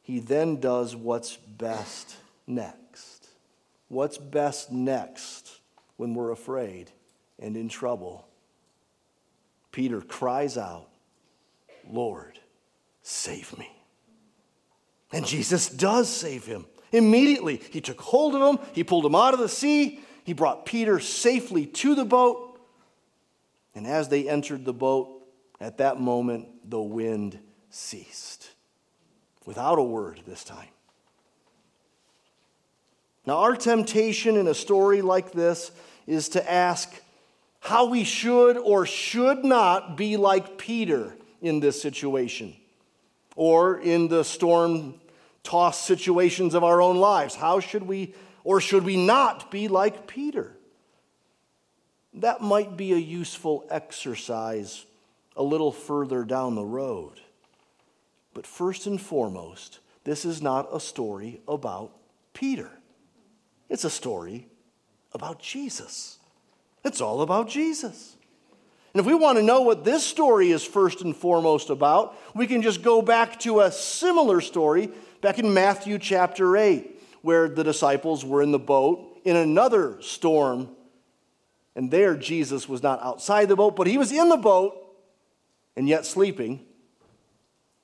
he 0.01 0.19
then 0.19 0.59
does 0.59 0.95
what's 0.95 1.35
best 1.37 2.15
next. 2.47 3.27
What's 3.87 4.17
best 4.17 4.71
next 4.71 5.59
when 5.97 6.13
we're 6.13 6.31
afraid 6.31 6.91
and 7.39 7.57
in 7.57 7.69
trouble? 7.69 8.25
Peter 9.71 10.01
cries 10.01 10.57
out, 10.57 10.87
Lord, 11.89 12.39
save 13.01 13.57
me. 13.57 13.71
And 15.11 15.25
Jesus 15.25 15.69
does 15.69 16.09
save 16.09 16.45
him. 16.45 16.65
Immediately, 16.91 17.61
he 17.71 17.81
took 17.81 18.01
hold 18.01 18.35
of 18.35 18.41
him, 18.41 18.65
he 18.73 18.83
pulled 18.83 19.05
him 19.05 19.15
out 19.15 19.33
of 19.33 19.39
the 19.39 19.49
sea, 19.49 19.99
he 20.23 20.33
brought 20.33 20.65
Peter 20.65 20.99
safely 20.99 21.65
to 21.65 21.95
the 21.95 22.05
boat. 22.05 22.59
And 23.73 23.87
as 23.87 24.09
they 24.09 24.27
entered 24.27 24.65
the 24.65 24.73
boat, 24.73 25.21
at 25.59 25.77
that 25.77 25.99
moment, 25.99 26.69
the 26.69 26.81
wind 26.81 27.39
ceased. 27.69 28.51
Without 29.45 29.79
a 29.79 29.83
word 29.83 30.21
this 30.27 30.43
time. 30.43 30.67
Now, 33.25 33.37
our 33.37 33.55
temptation 33.55 34.35
in 34.35 34.47
a 34.47 34.53
story 34.53 35.01
like 35.01 35.31
this 35.31 35.71
is 36.07 36.29
to 36.29 36.51
ask, 36.51 36.91
how 37.61 37.85
we 37.85 38.03
should 38.03 38.57
or 38.57 38.85
should 38.85 39.45
not 39.45 39.95
be 39.95 40.17
like 40.17 40.57
Peter 40.57 41.15
in 41.41 41.59
this 41.59 41.81
situation 41.81 42.55
or 43.35 43.79
in 43.79 44.07
the 44.07 44.23
storm 44.23 44.95
tossed 45.43 45.85
situations 45.85 46.53
of 46.53 46.63
our 46.63 46.81
own 46.81 46.97
lives. 46.97 47.35
How 47.35 47.59
should 47.59 47.83
we 47.83 48.13
or 48.43 48.59
should 48.59 48.83
we 48.83 48.97
not 48.97 49.51
be 49.51 49.67
like 49.67 50.07
Peter? 50.07 50.51
That 52.15 52.41
might 52.41 52.75
be 52.75 52.93
a 52.93 52.97
useful 52.97 53.65
exercise 53.69 54.85
a 55.35 55.43
little 55.43 55.71
further 55.71 56.23
down 56.23 56.55
the 56.55 56.65
road. 56.65 57.21
But 58.33 58.47
first 58.47 58.87
and 58.87 58.99
foremost, 58.99 59.79
this 60.03 60.25
is 60.25 60.41
not 60.41 60.67
a 60.73 60.79
story 60.79 61.41
about 61.47 61.91
Peter. 62.33 62.71
It's 63.69 63.83
a 63.83 63.89
story 63.89 64.47
about 65.13 65.39
Jesus. 65.39 66.17
It's 66.83 67.01
all 67.01 67.21
about 67.21 67.49
Jesus. 67.49 68.15
And 68.93 68.99
if 68.99 69.05
we 69.05 69.13
want 69.13 69.37
to 69.37 69.43
know 69.43 69.61
what 69.61 69.85
this 69.85 70.05
story 70.05 70.51
is 70.51 70.63
first 70.63 71.01
and 71.01 71.15
foremost 71.15 71.69
about, 71.69 72.17
we 72.35 72.47
can 72.47 72.61
just 72.61 72.81
go 72.81 73.01
back 73.01 73.39
to 73.41 73.61
a 73.61 73.71
similar 73.71 74.41
story 74.41 74.91
back 75.21 75.39
in 75.39 75.53
Matthew 75.53 75.97
chapter 75.97 76.57
8, 76.57 77.01
where 77.21 77.47
the 77.47 77.63
disciples 77.63 78.25
were 78.25 78.41
in 78.41 78.51
the 78.51 78.59
boat 78.59 79.21
in 79.23 79.35
another 79.35 80.01
storm. 80.01 80.69
And 81.75 81.89
there, 81.89 82.17
Jesus 82.17 82.67
was 82.67 82.83
not 82.83 83.01
outside 83.01 83.47
the 83.47 83.55
boat, 83.55 83.77
but 83.77 83.87
he 83.87 83.97
was 83.97 84.11
in 84.11 84.27
the 84.27 84.37
boat 84.37 84.77
and 85.77 85.87
yet 85.87 86.05
sleeping. 86.05 86.65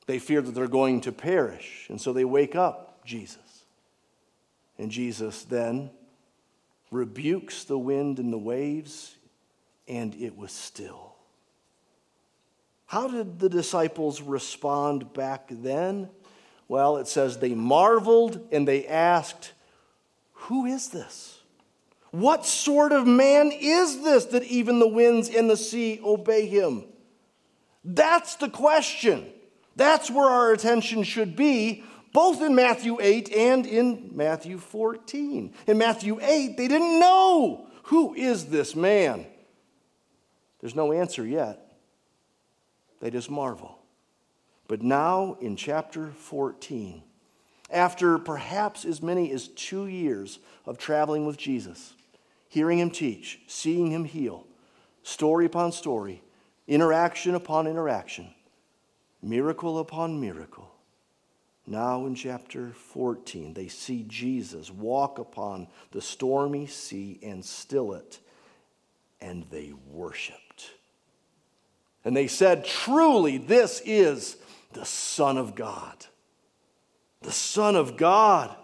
They 0.08 0.20
fear 0.20 0.42
that 0.42 0.52
they're 0.52 0.68
going 0.68 1.02
to 1.02 1.12
perish. 1.14 1.86
And 1.90 2.02
so 2.02 2.12
they 2.12 2.26
wake 2.26 2.56
up 2.56 3.06
Jesus. 3.06 3.38
And 4.78 4.92
Jesus 4.92 5.44
then 5.44 5.90
rebukes 6.92 7.64
the 7.64 7.78
wind 7.78 8.20
and 8.20 8.32
the 8.32 8.38
waves, 8.38 9.16
and 9.88 10.16
it 10.16 10.38
was 10.38 10.52
still. 10.52 11.16
How 12.88 13.08
did 13.08 13.40
the 13.40 13.50
disciples 13.50 14.22
respond 14.22 15.14
back 15.14 15.48
then? 15.50 16.10
Well, 16.68 16.98
it 16.98 17.08
says 17.08 17.38
they 17.38 17.54
marveled 17.54 18.48
and 18.52 18.68
they 18.68 18.88
asked, 18.88 19.54
Who 20.34 20.66
is 20.66 20.90
this? 20.90 21.42
What 22.12 22.46
sort 22.46 22.94
of 22.94 23.06
man 23.06 23.52
is 23.54 24.04
this 24.04 24.26
that 24.26 24.44
even 24.44 24.80
the 24.80 24.88
winds 24.88 25.30
and 25.30 25.50
the 25.50 25.58
sea 25.58 26.00
obey 26.04 26.48
him? 26.48 26.86
That's 27.84 28.36
the 28.36 28.50
question. 28.50 29.28
That's 29.76 30.10
where 30.10 30.30
our 30.30 30.52
attention 30.52 31.04
should 31.04 31.36
be, 31.36 31.84
both 32.18 32.42
in 32.42 32.56
Matthew 32.56 32.98
8 33.00 33.32
and 33.32 33.68
in 33.68 34.10
Matthew 34.12 34.58
14. 34.58 35.54
In 35.68 35.78
Matthew 35.78 36.18
8, 36.20 36.58
they 36.58 36.68
didn't 36.68 37.00
know 37.00 37.68
who 37.84 38.16
is 38.16 38.46
this 38.46 38.76
man. 38.76 39.28
There's 40.60 40.74
no 40.74 40.92
answer 40.92 41.24
yet. 41.24 41.78
They 43.02 43.12
just 43.12 43.30
marvel. 43.30 43.78
But 44.68 44.82
now 44.82 45.38
in 45.42 45.56
chapter 45.58 46.08
14, 46.08 47.04
after 47.70 48.18
perhaps 48.18 48.84
as 48.84 49.00
many 49.04 49.32
as 49.32 49.50
two 49.50 49.86
years 49.86 50.40
of 50.66 50.80
traveling 50.80 51.28
with 51.28 51.38
Jesus, 51.38 51.94
hearing 52.50 52.80
him 52.80 52.90
teach, 52.90 53.42
seeing 53.46 53.92
him 53.92 54.06
heal, 54.06 54.48
story 55.04 55.46
upon 55.46 55.72
story, 55.72 56.24
interaction 56.68 57.36
upon 57.36 57.68
interaction, 57.68 58.34
miracle 59.22 59.78
upon 59.78 60.20
miracle. 60.20 60.72
Now 61.70 62.06
in 62.06 62.16
chapter 62.16 62.72
14, 62.72 63.54
they 63.54 63.68
see 63.68 64.06
Jesus 64.08 64.72
walk 64.72 65.20
upon 65.20 65.68
the 65.92 66.02
stormy 66.02 66.66
sea 66.66 67.20
and 67.22 67.44
still 67.44 67.94
it, 67.94 68.20
and 69.20 69.46
they 69.52 69.74
worshiped. 69.92 70.72
And 72.06 72.16
they 72.16 72.28
said, 72.28 72.64
Truly, 72.64 73.38
this 73.38 73.82
is 73.86 74.38
the 74.72 74.86
Son 74.86 75.38
of 75.38 75.56
God. 75.56 76.06
The 77.22 77.34
Son 77.34 77.76
of 77.76 77.98
God. 77.98 78.56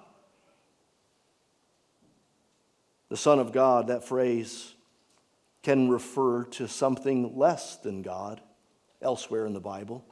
The 3.10 3.18
Son 3.18 3.38
of 3.38 3.52
God, 3.52 3.88
that 3.88 4.08
phrase 4.08 4.74
can 5.62 5.90
refer 5.90 6.46
to 6.46 6.70
something 6.70 7.38
less 7.38 7.76
than 7.78 8.02
God 8.02 8.40
elsewhere 9.02 9.46
in 9.46 9.54
the 9.54 9.60
Bible. 9.60 10.06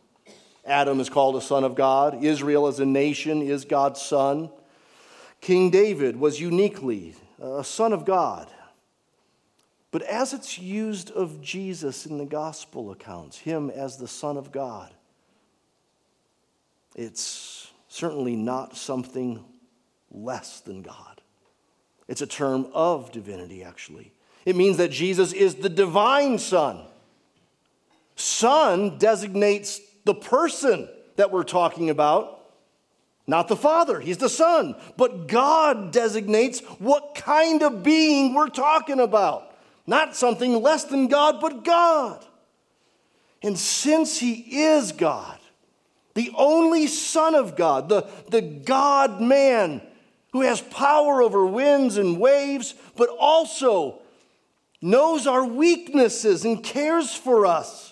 Adam 0.66 1.00
is 1.00 1.10
called 1.10 1.36
a 1.36 1.42
son 1.42 1.64
of 1.64 1.76
God. 1.76 2.24
Israel 2.24 2.68
as 2.68 2.80
a 2.80 2.86
nation 2.86 3.42
is 3.42 3.66
God's 3.66 4.02
son. 4.02 4.50
King 5.40 5.70
David 5.70 6.18
was 6.18 6.40
uniquely 6.40 7.16
a 7.42 7.64
son 7.64 7.94
of 7.94 8.06
God. 8.06 8.52
But 9.92 10.04
as 10.04 10.34
it's 10.34 10.58
used 10.58 11.12
of 11.12 11.42
Jesus 11.42 12.06
in 12.06 12.18
the 12.18 12.26
gospel 12.26 12.92
accounts, 12.92 13.38
him 13.38 13.70
as 13.70 13.98
the 13.98 14.08
Son 14.08 14.38
of 14.38 14.52
God, 14.52 14.94
it's 16.96 17.70
certainly 17.90 18.38
not 18.38 18.78
something 18.78 19.44
less 20.10 20.62
than 20.62 20.82
God. 20.82 21.22
It's 22.08 22.22
a 22.22 22.28
term 22.28 22.68
of 22.74 23.12
divinity, 23.12 23.64
actually. 23.64 24.14
It 24.46 24.56
means 24.56 24.78
that 24.78 24.92
Jesus 24.92 25.34
is 25.34 25.56
the 25.56 25.70
divine 25.70 26.40
Son. 26.40 26.86
Son 28.16 28.98
designates 28.98 29.82
the 30.04 30.16
person 30.16 30.90
that 31.16 31.32
we're 31.32 31.44
talking 31.44 31.90
about, 31.90 32.42
not 33.28 33.48
the 33.48 33.56
Father. 33.56 34.00
He's 34.00 34.18
the 34.18 34.30
Son. 34.30 34.76
But 34.98 35.28
God 35.28 35.92
designates 35.92 36.60
what 36.80 37.16
kind 37.16 37.64
of 37.64 37.84
being 37.84 38.34
we're 38.34 38.50
talking 38.50 39.00
about. 39.00 39.56
Not 39.88 40.16
something 40.16 40.62
less 40.62 40.84
than 40.86 41.08
God, 41.08 41.40
but 41.40 41.64
God. 41.64 42.26
And 43.44 43.58
since 43.58 44.20
He 44.20 44.34
is 44.64 44.92
God, 44.92 45.40
the 46.14 46.32
only 46.36 46.88
Son 46.88 47.36
of 47.36 47.56
God, 47.56 47.90
the, 47.90 48.08
the 48.30 48.42
God 48.42 49.22
man 49.22 49.82
who 50.34 50.42
has 50.42 50.62
power 50.62 51.22
over 51.22 51.46
winds 51.46 51.98
and 51.98 52.20
waves, 52.20 52.74
but 52.96 53.10
also 53.10 54.02
knows 54.82 55.28
our 55.28 55.46
weaknesses 55.46 56.46
and 56.46 56.64
cares 56.64 57.14
for 57.14 57.46
us, 57.46 57.91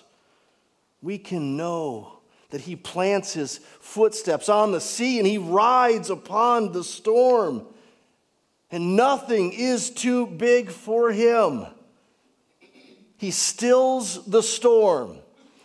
we 1.02 1.18
can 1.18 1.58
know 1.58 2.20
that 2.50 2.62
He 2.62 2.76
plants 2.76 3.34
His 3.34 3.60
footsteps 3.80 4.50
on 4.50 4.72
the 4.72 4.82
sea 4.82 5.20
and 5.20 5.28
He 5.28 5.38
rides 5.38 6.10
upon 6.10 6.72
the 6.72 6.84
storm, 6.84 7.66
and 8.72 8.96
nothing 8.96 9.54
is 9.54 9.90
too 9.90 10.26
big 10.26 10.70
for 10.70 11.12
Him. 11.12 11.66
He 13.18 13.32
stills 13.32 14.26
the 14.26 14.42
storm, 14.42 15.18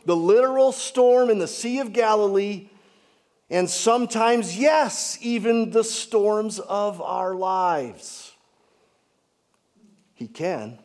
the 0.04 0.16
literal 0.16 0.72
storm 0.72 1.30
in 1.30 1.38
the 1.38 1.48
Sea 1.48 1.78
of 1.78 1.92
Galilee, 1.92 2.68
and 3.48 3.70
sometimes, 3.70 4.58
yes, 4.58 5.18
even 5.20 5.70
the 5.70 5.84
storms 5.84 6.58
of 6.58 7.00
our 7.00 7.34
lives. 7.34 8.32
He 10.14 10.26
can. 10.26 10.78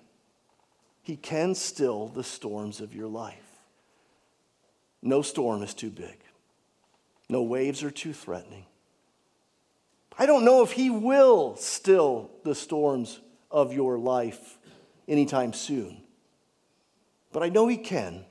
He 1.02 1.16
can 1.16 1.56
still 1.56 2.10
the 2.10 2.24
storms 2.24 2.82
of 2.82 2.93
your 2.93 3.08
life. 3.08 3.49
No 5.02 5.22
storm 5.22 5.64
is 5.64 5.74
too 5.74 5.89
big, 5.89 6.20
no 7.30 7.43
waves 7.43 7.84
are 7.84 7.91
too 7.91 8.14
threatening. 8.14 8.66
I 10.18 10.26
don't 10.26 10.43
know 10.43 10.64
if 10.64 10.72
He 10.72 10.89
will 10.89 11.56
still 11.56 12.32
the 12.43 12.54
storms 12.54 13.22
of 13.50 13.74
your 13.74 13.97
life 13.97 14.58
anytime 15.08 15.54
soon, 15.54 16.02
but 17.32 17.41
I 17.41 17.50
know 17.50 17.68
He 17.68 17.78
can. 17.78 18.26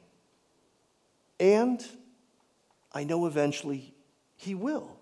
And 1.40 1.84
I 2.92 3.04
know 3.04 3.26
eventually 3.26 3.94
He 4.36 4.54
will. 4.54 4.98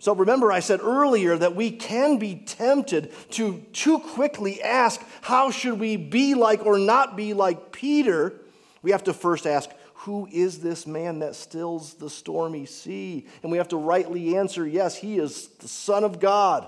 So 0.00 0.14
remember, 0.14 0.50
I 0.50 0.60
said 0.60 0.80
earlier 0.80 1.36
that 1.36 1.54
we 1.54 1.70
can 1.70 2.16
be 2.16 2.36
tempted 2.36 3.12
to 3.32 3.60
too 3.72 3.98
quickly 3.98 4.62
ask, 4.62 5.00
how 5.20 5.50
should 5.50 5.78
we 5.78 5.96
be 5.96 6.34
like 6.34 6.64
or 6.64 6.78
not 6.78 7.16
be 7.16 7.34
like 7.34 7.70
Peter? 7.70 8.39
We 8.82 8.92
have 8.92 9.04
to 9.04 9.12
first 9.12 9.46
ask, 9.46 9.70
who 9.94 10.28
is 10.32 10.60
this 10.60 10.86
man 10.86 11.18
that 11.18 11.36
stills 11.36 11.94
the 11.94 12.08
stormy 12.08 12.66
sea? 12.66 13.26
And 13.42 13.52
we 13.52 13.58
have 13.58 13.68
to 13.68 13.76
rightly 13.76 14.36
answer, 14.36 14.66
yes, 14.66 14.96
he 14.96 15.18
is 15.18 15.48
the 15.58 15.68
Son 15.68 16.04
of 16.04 16.20
God. 16.20 16.66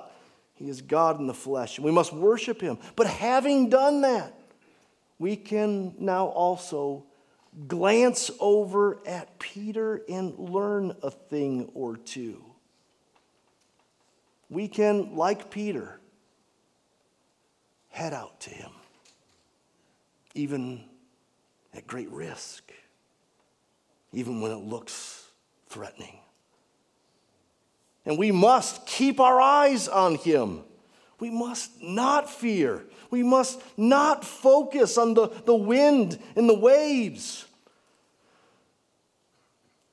He 0.55 0.69
is 0.69 0.83
God 0.83 1.19
in 1.19 1.27
the 1.27 1.35
flesh. 1.35 1.79
And 1.79 1.85
we 1.85 1.93
must 1.93 2.13
worship 2.13 2.61
him. 2.61 2.79
But 2.95 3.07
having 3.07 3.71
done 3.71 4.03
that, 4.03 4.39
we 5.19 5.37
can 5.37 5.95
now 5.99 6.27
also 6.27 7.05
glance 7.67 8.31
over 8.41 8.99
at 9.07 9.39
Peter 9.39 10.03
and 10.09 10.39
learn 10.39 10.95
a 11.03 11.11
thing 11.11 11.71
or 11.75 11.97
two 11.97 12.45
we 14.53 14.69
can, 14.69 15.17
like 15.17 15.51
Peter, 15.51 15.99
head 17.89 18.13
out 18.13 18.39
to 18.41 18.51
him, 18.51 18.71
even 20.35 20.85
at 21.75 21.87
great 21.87 22.11
risk, 22.11 22.73
even 24.13 24.41
when 24.41 24.51
it 24.51 24.65
looks 24.65 25.27
threatening. 25.69 26.19
And 28.05 28.19
we 28.19 28.33
must 28.33 28.87
keep 28.87 29.21
our 29.21 29.41
eyes 29.41 29.89
on 29.89 30.17
him. 30.17 30.65
We 31.21 31.31
must 31.31 31.81
not 31.81 32.29
fear. 32.29 32.85
We 33.11 33.23
must 33.23 33.63
not 33.77 34.25
focus 34.25 34.99
on 34.99 35.15
the, 35.15 35.29
the 35.29 35.55
wind 35.55 36.19
and 36.35 36.49
the 36.49 36.59
waves. 36.59 37.47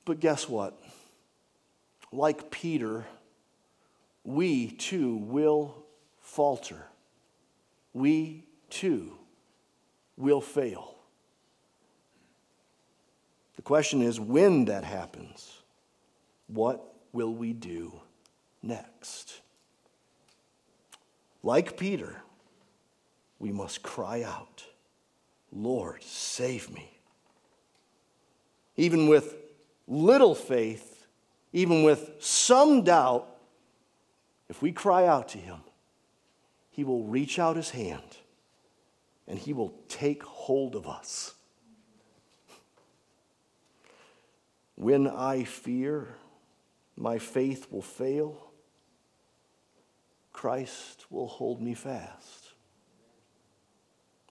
But 0.04 0.18
guess 0.18 0.48
what? 0.48 0.76
Like 2.12 2.50
Peter, 2.50 3.06
we 4.24 4.72
too 4.72 5.16
will 5.16 5.84
falter. 6.20 6.84
We 7.92 8.44
too 8.68 9.12
will 10.16 10.40
fail. 10.40 10.96
The 13.60 13.64
question 13.64 14.00
is 14.00 14.18
when 14.18 14.64
that 14.64 14.84
happens, 14.84 15.60
what 16.46 16.82
will 17.12 17.34
we 17.34 17.52
do 17.52 18.00
next? 18.62 19.42
Like 21.42 21.76
Peter, 21.76 22.22
we 23.38 23.52
must 23.52 23.82
cry 23.82 24.22
out, 24.22 24.64
Lord, 25.52 26.02
save 26.02 26.70
me. 26.70 26.90
Even 28.78 29.08
with 29.08 29.36
little 29.86 30.34
faith, 30.34 31.06
even 31.52 31.82
with 31.82 32.12
some 32.18 32.82
doubt, 32.82 33.28
if 34.48 34.62
we 34.62 34.72
cry 34.72 35.06
out 35.06 35.28
to 35.28 35.38
Him, 35.38 35.58
He 36.70 36.82
will 36.82 37.04
reach 37.04 37.38
out 37.38 37.56
His 37.56 37.68
hand 37.68 38.16
and 39.28 39.38
He 39.38 39.52
will 39.52 39.74
take 39.86 40.22
hold 40.22 40.74
of 40.74 40.88
us. 40.88 41.34
When 44.80 45.06
I 45.08 45.44
fear 45.44 46.16
my 46.96 47.18
faith 47.18 47.70
will 47.70 47.82
fail, 47.82 48.50
Christ 50.32 51.04
will 51.10 51.26
hold 51.26 51.60
me 51.60 51.74
fast. 51.74 52.54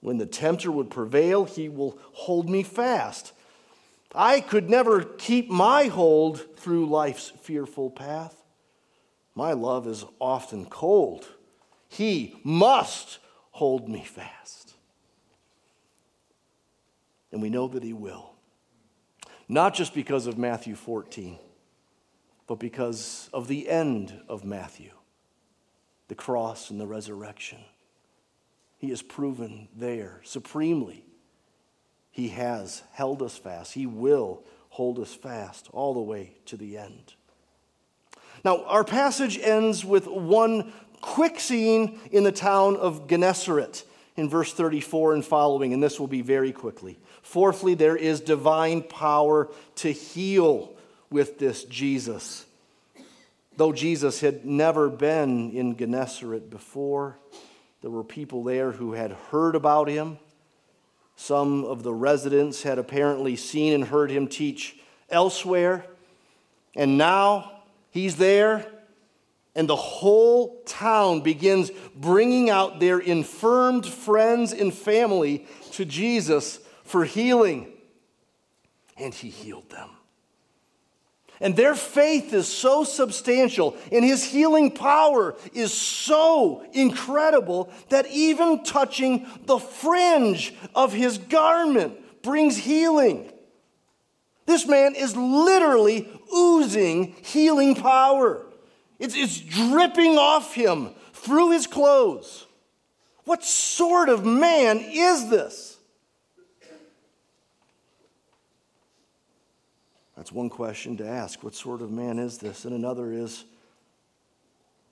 When 0.00 0.18
the 0.18 0.26
tempter 0.26 0.72
would 0.72 0.90
prevail, 0.90 1.44
he 1.44 1.68
will 1.68 1.96
hold 2.10 2.50
me 2.50 2.64
fast. 2.64 3.32
I 4.12 4.40
could 4.40 4.68
never 4.68 5.04
keep 5.04 5.48
my 5.48 5.84
hold 5.84 6.56
through 6.56 6.86
life's 6.86 7.28
fearful 7.28 7.88
path. 7.88 8.34
My 9.36 9.52
love 9.52 9.86
is 9.86 10.04
often 10.18 10.66
cold. 10.66 11.28
He 11.88 12.34
must 12.42 13.20
hold 13.52 13.88
me 13.88 14.02
fast. 14.02 14.74
And 17.30 17.40
we 17.40 17.50
know 17.50 17.68
that 17.68 17.84
He 17.84 17.92
will. 17.92 18.29
Not 19.50 19.74
just 19.74 19.94
because 19.94 20.28
of 20.28 20.38
Matthew 20.38 20.76
14, 20.76 21.36
but 22.46 22.60
because 22.60 23.28
of 23.32 23.48
the 23.48 23.68
end 23.68 24.20
of 24.28 24.44
Matthew 24.44 24.92
the 26.06 26.14
cross 26.14 26.70
and 26.70 26.80
the 26.80 26.86
resurrection. 26.86 27.58
He 28.78 28.90
has 28.90 29.02
proven 29.02 29.68
there 29.76 30.20
supremely. 30.24 31.04
He 32.12 32.28
has 32.28 32.82
held 32.92 33.22
us 33.22 33.38
fast. 33.38 33.74
He 33.74 33.86
will 33.86 34.44
hold 34.70 34.98
us 35.00 35.14
fast 35.14 35.68
all 35.72 35.94
the 35.94 36.00
way 36.00 36.34
to 36.46 36.56
the 36.56 36.78
end. 36.78 37.14
Now, 38.44 38.64
our 38.64 38.84
passage 38.84 39.38
ends 39.38 39.84
with 39.84 40.06
one 40.06 40.72
quick 41.00 41.40
scene 41.40 42.00
in 42.12 42.22
the 42.24 42.32
town 42.32 42.76
of 42.76 43.08
Gennesaret 43.08 43.84
in 44.20 44.28
verse 44.28 44.52
34 44.52 45.14
and 45.14 45.24
following, 45.24 45.72
and 45.72 45.82
this 45.82 45.98
will 45.98 46.06
be 46.06 46.20
very 46.20 46.52
quickly. 46.52 46.98
Fourthly, 47.22 47.74
there 47.74 47.96
is 47.96 48.20
divine 48.20 48.82
power 48.82 49.48
to 49.76 49.90
heal 49.90 50.76
with 51.10 51.38
this 51.38 51.64
Jesus. 51.64 52.44
Though 53.56 53.72
Jesus 53.72 54.20
had 54.20 54.44
never 54.44 54.90
been 54.90 55.52
in 55.52 55.76
Gennesaret 55.76 56.50
before, 56.50 57.18
there 57.80 57.90
were 57.90 58.04
people 58.04 58.44
there 58.44 58.72
who 58.72 58.92
had 58.92 59.12
heard 59.30 59.56
about 59.56 59.88
him. 59.88 60.18
Some 61.16 61.64
of 61.64 61.82
the 61.82 61.94
residents 61.94 62.62
had 62.62 62.78
apparently 62.78 63.36
seen 63.36 63.72
and 63.72 63.84
heard 63.84 64.10
him 64.10 64.28
teach 64.28 64.78
elsewhere. 65.08 65.86
And 66.76 66.98
now 66.98 67.62
he's 67.90 68.16
there, 68.16 68.66
and 69.54 69.68
the 69.68 69.76
whole 69.76 70.62
town 70.62 71.22
begins 71.22 71.70
bringing 71.96 72.50
out 72.50 72.80
their 72.80 72.98
infirmed 72.98 73.86
friends 73.86 74.52
and 74.52 74.72
family 74.72 75.46
to 75.72 75.84
Jesus 75.84 76.60
for 76.84 77.04
healing. 77.04 77.72
And 78.96 79.12
he 79.12 79.28
healed 79.28 79.68
them. 79.70 79.90
And 81.40 81.56
their 81.56 81.74
faith 81.74 82.34
is 82.34 82.46
so 82.46 82.84
substantial 82.84 83.74
and 83.90 84.04
his 84.04 84.22
healing 84.22 84.70
power 84.70 85.36
is 85.54 85.72
so 85.72 86.66
incredible 86.74 87.72
that 87.88 88.06
even 88.08 88.62
touching 88.62 89.26
the 89.46 89.58
fringe 89.58 90.54
of 90.74 90.92
his 90.92 91.16
garment 91.16 92.22
brings 92.22 92.58
healing. 92.58 93.32
This 94.44 94.66
man 94.66 94.94
is 94.94 95.16
literally 95.16 96.10
oozing 96.34 97.14
healing 97.22 97.74
power, 97.74 98.46
it's, 99.00 99.16
it's 99.16 99.40
dripping 99.40 100.16
off 100.18 100.54
him 100.54 100.90
through 101.12 101.50
his 101.50 101.66
clothes. 101.66 102.46
What 103.24 103.42
sort 103.42 104.08
of 104.08 104.24
man 104.24 104.78
is 104.78 105.28
this? 105.28 105.78
That's 110.16 110.30
one 110.30 110.50
question 110.50 110.98
to 110.98 111.08
ask. 111.08 111.42
What 111.42 111.54
sort 111.54 111.80
of 111.80 111.90
man 111.90 112.18
is 112.18 112.38
this? 112.38 112.66
And 112.66 112.74
another 112.74 113.10
is, 113.10 113.44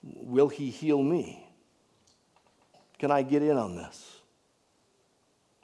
will 0.01 0.49
he 0.49 0.71
heal 0.71 1.01
me? 1.01 1.47
Can 2.97 3.11
I 3.11 3.21
get 3.21 3.43
in 3.43 3.55
on 3.55 3.75
this? 3.75 4.19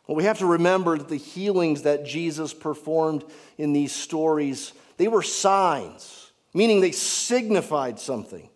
Well, 0.06 0.16
we 0.16 0.26
have 0.26 0.38
to 0.38 0.46
remember 0.46 0.98
that 0.98 1.10
the 1.10 1.18
healings 1.18 1.82
that 1.82 2.06
Jesus 2.06 2.54
performed 2.54 3.24
in 3.58 3.74
these 3.74 3.91
stories, 3.91 4.74
they 4.98 5.08
were 5.08 5.24
signs, 5.24 6.24
meaning 6.56 6.82
they 6.82 6.91
signified 6.91 7.99
something. 7.99 8.49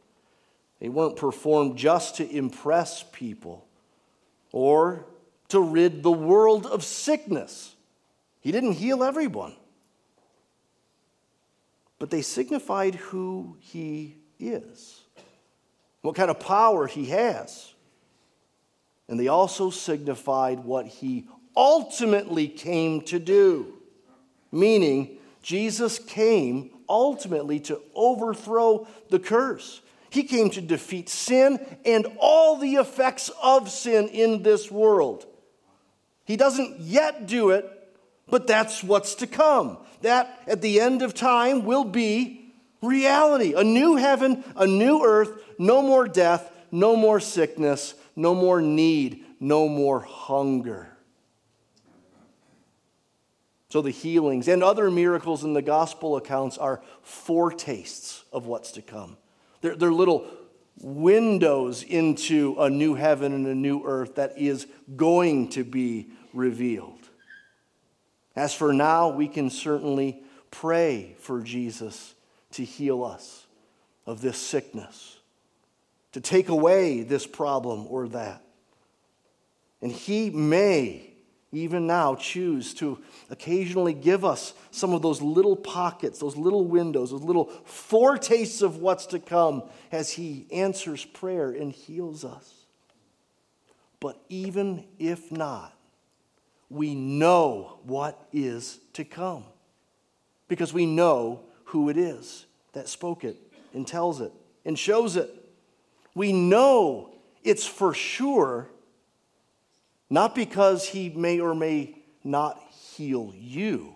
They 0.80 0.90
weren't 0.90 1.18
performed 1.18 1.78
just 1.78 2.16
to 2.16 2.28
impress 2.28 3.04
people 3.04 3.68
or 4.52 5.06
to 5.50 5.60
rid 5.60 6.02
the 6.02 6.12
world 6.12 6.66
of 6.66 6.84
sickness. 6.84 7.76
He 8.42 8.52
didn't 8.52 8.74
heal 8.74 9.04
everyone 9.04 9.54
but 12.00 12.10
they 12.10 12.22
signified 12.22 12.96
who 12.96 13.58
he 13.60 14.16
is, 14.40 15.02
what 16.02 16.16
kind 16.16 16.32
of 16.32 16.40
power 16.40 16.88
he 16.88 17.08
has. 17.08 17.74
And 19.10 19.20
they 19.20 19.28
also 19.28 19.70
signified 19.70 20.60
what 20.60 20.88
he 20.88 21.28
ultimately 21.56 22.48
came 22.48 23.02
to 23.02 23.20
do, 23.20 23.74
meaning 24.52 25.18
Jesus 25.44 26.00
came 26.00 26.72
ultimately 26.90 27.60
to 27.62 27.80
overthrow 27.96 28.88
the 29.10 29.20
curse. 29.20 29.82
He 30.10 30.24
came 30.24 30.50
to 30.52 30.62
defeat 30.62 31.08
sin 31.08 31.60
and 31.86 32.08
all 32.20 32.58
the 32.58 32.76
effects 32.76 33.30
of 33.42 33.70
sin 33.70 34.08
in 34.08 34.42
this 34.42 34.72
world. 34.72 35.26
He 36.26 36.36
doesn't 36.36 36.80
yet 36.80 37.28
do 37.28 37.52
it, 37.52 37.66
but 38.28 38.48
that's 38.48 38.84
what's 38.84 39.16
to 39.16 39.28
come. 39.28 39.78
That 40.02 40.42
at 40.48 40.62
the 40.62 40.80
end 40.80 41.02
of 41.02 41.14
time 41.14 41.66
will 41.66 41.84
be 41.84 42.54
reality 42.82 43.54
a 43.54 43.64
new 43.64 43.96
heaven, 43.98 44.44
a 44.56 44.66
new 44.66 45.04
earth, 45.04 45.32
no 45.58 45.82
more 45.82 46.08
death, 46.08 46.52
no 46.72 46.96
more 46.96 47.20
sickness, 47.20 47.94
no 48.16 48.34
more 48.34 48.62
need, 48.62 49.26
no 49.40 49.68
more 49.68 50.00
hunger. 50.00 50.90
So 53.70 53.82
the 53.82 53.92
healings 53.92 54.48
and 54.48 54.64
other 54.64 54.90
miracles 54.90 55.44
in 55.44 55.54
the 55.54 55.62
gospel 55.62 56.16
accounts 56.16 56.58
are 56.58 56.82
foretastes 57.04 58.24
of 58.34 58.48
what's 58.48 58.72
to 58.74 58.82
come. 58.82 59.18
They're, 59.62 59.76
they're 59.76 59.92
little 59.92 60.26
windows 60.82 61.84
into 61.84 62.56
a 62.60 62.70
new 62.70 62.96
heaven 62.96 63.34
and 63.34 63.46
a 63.46 63.56
new 63.56 63.84
earth 63.86 64.16
that 64.16 64.38
is 64.38 64.66
going 64.96 65.50
to 65.50 65.64
be 65.64 66.10
revealed. 66.34 67.10
As 68.36 68.54
for 68.54 68.74
now, 68.74 69.10
we 69.10 69.28
can 69.28 69.50
certainly 69.50 70.24
pray 70.50 71.16
for 71.20 71.42
Jesus 71.42 72.16
to 72.54 72.64
heal 72.64 73.04
us 73.04 73.46
of 74.06 74.22
this 74.22 74.38
sickness, 74.38 75.20
to 76.14 76.22
take 76.22 76.50
away 76.50 77.04
this 77.04 77.28
problem 77.28 77.86
or 77.90 78.08
that. 78.08 78.42
And 79.82 79.92
He 79.92 80.30
may, 80.30 81.09
even 81.52 81.88
now, 81.88 82.14
choose 82.16 82.74
to 82.76 83.00
occasionally 83.30 83.94
give 83.94 84.24
us 84.24 84.54
some 84.70 84.94
of 84.94 85.02
those 85.02 85.22
little 85.22 85.56
pockets, 85.56 86.20
those 86.20 86.38
little 86.38 86.64
windows, 86.64 87.10
those 87.10 87.24
little 87.24 87.46
foretastes 87.66 88.62
of 88.62 88.78
what's 88.78 89.08
to 89.08 89.20
come 89.20 89.64
as 89.92 90.12
He 90.12 90.46
answers 90.52 91.04
prayer 91.06 91.52
and 91.52 91.72
heals 91.72 92.24
us. 92.24 92.54
But 94.00 94.22
even 94.30 94.86
if 95.00 95.32
not, 95.32 95.76
we 96.70 96.94
know 96.94 97.80
what 97.84 98.28
is 98.32 98.80
to 98.94 99.04
come 99.04 99.44
because 100.48 100.72
we 100.72 100.86
know 100.86 101.42
who 101.66 101.90
it 101.90 101.98
is 101.98 102.46
that 102.74 102.88
spoke 102.88 103.24
it 103.24 103.38
and 103.74 103.88
tells 103.88 104.22
it 104.22 104.32
and 104.66 104.78
shows 104.78 105.16
it. 105.16 105.30
We 106.14 106.32
know 106.32 107.12
it's 107.44 107.66
for 107.66 107.94
sure, 107.94 108.70
not 110.10 110.36
because 110.36 110.88
he 110.88 111.10
may 111.10 111.40
or 111.40 111.54
may 111.54 111.96
not 112.24 112.62
heal 112.96 113.34
you. 113.38 113.96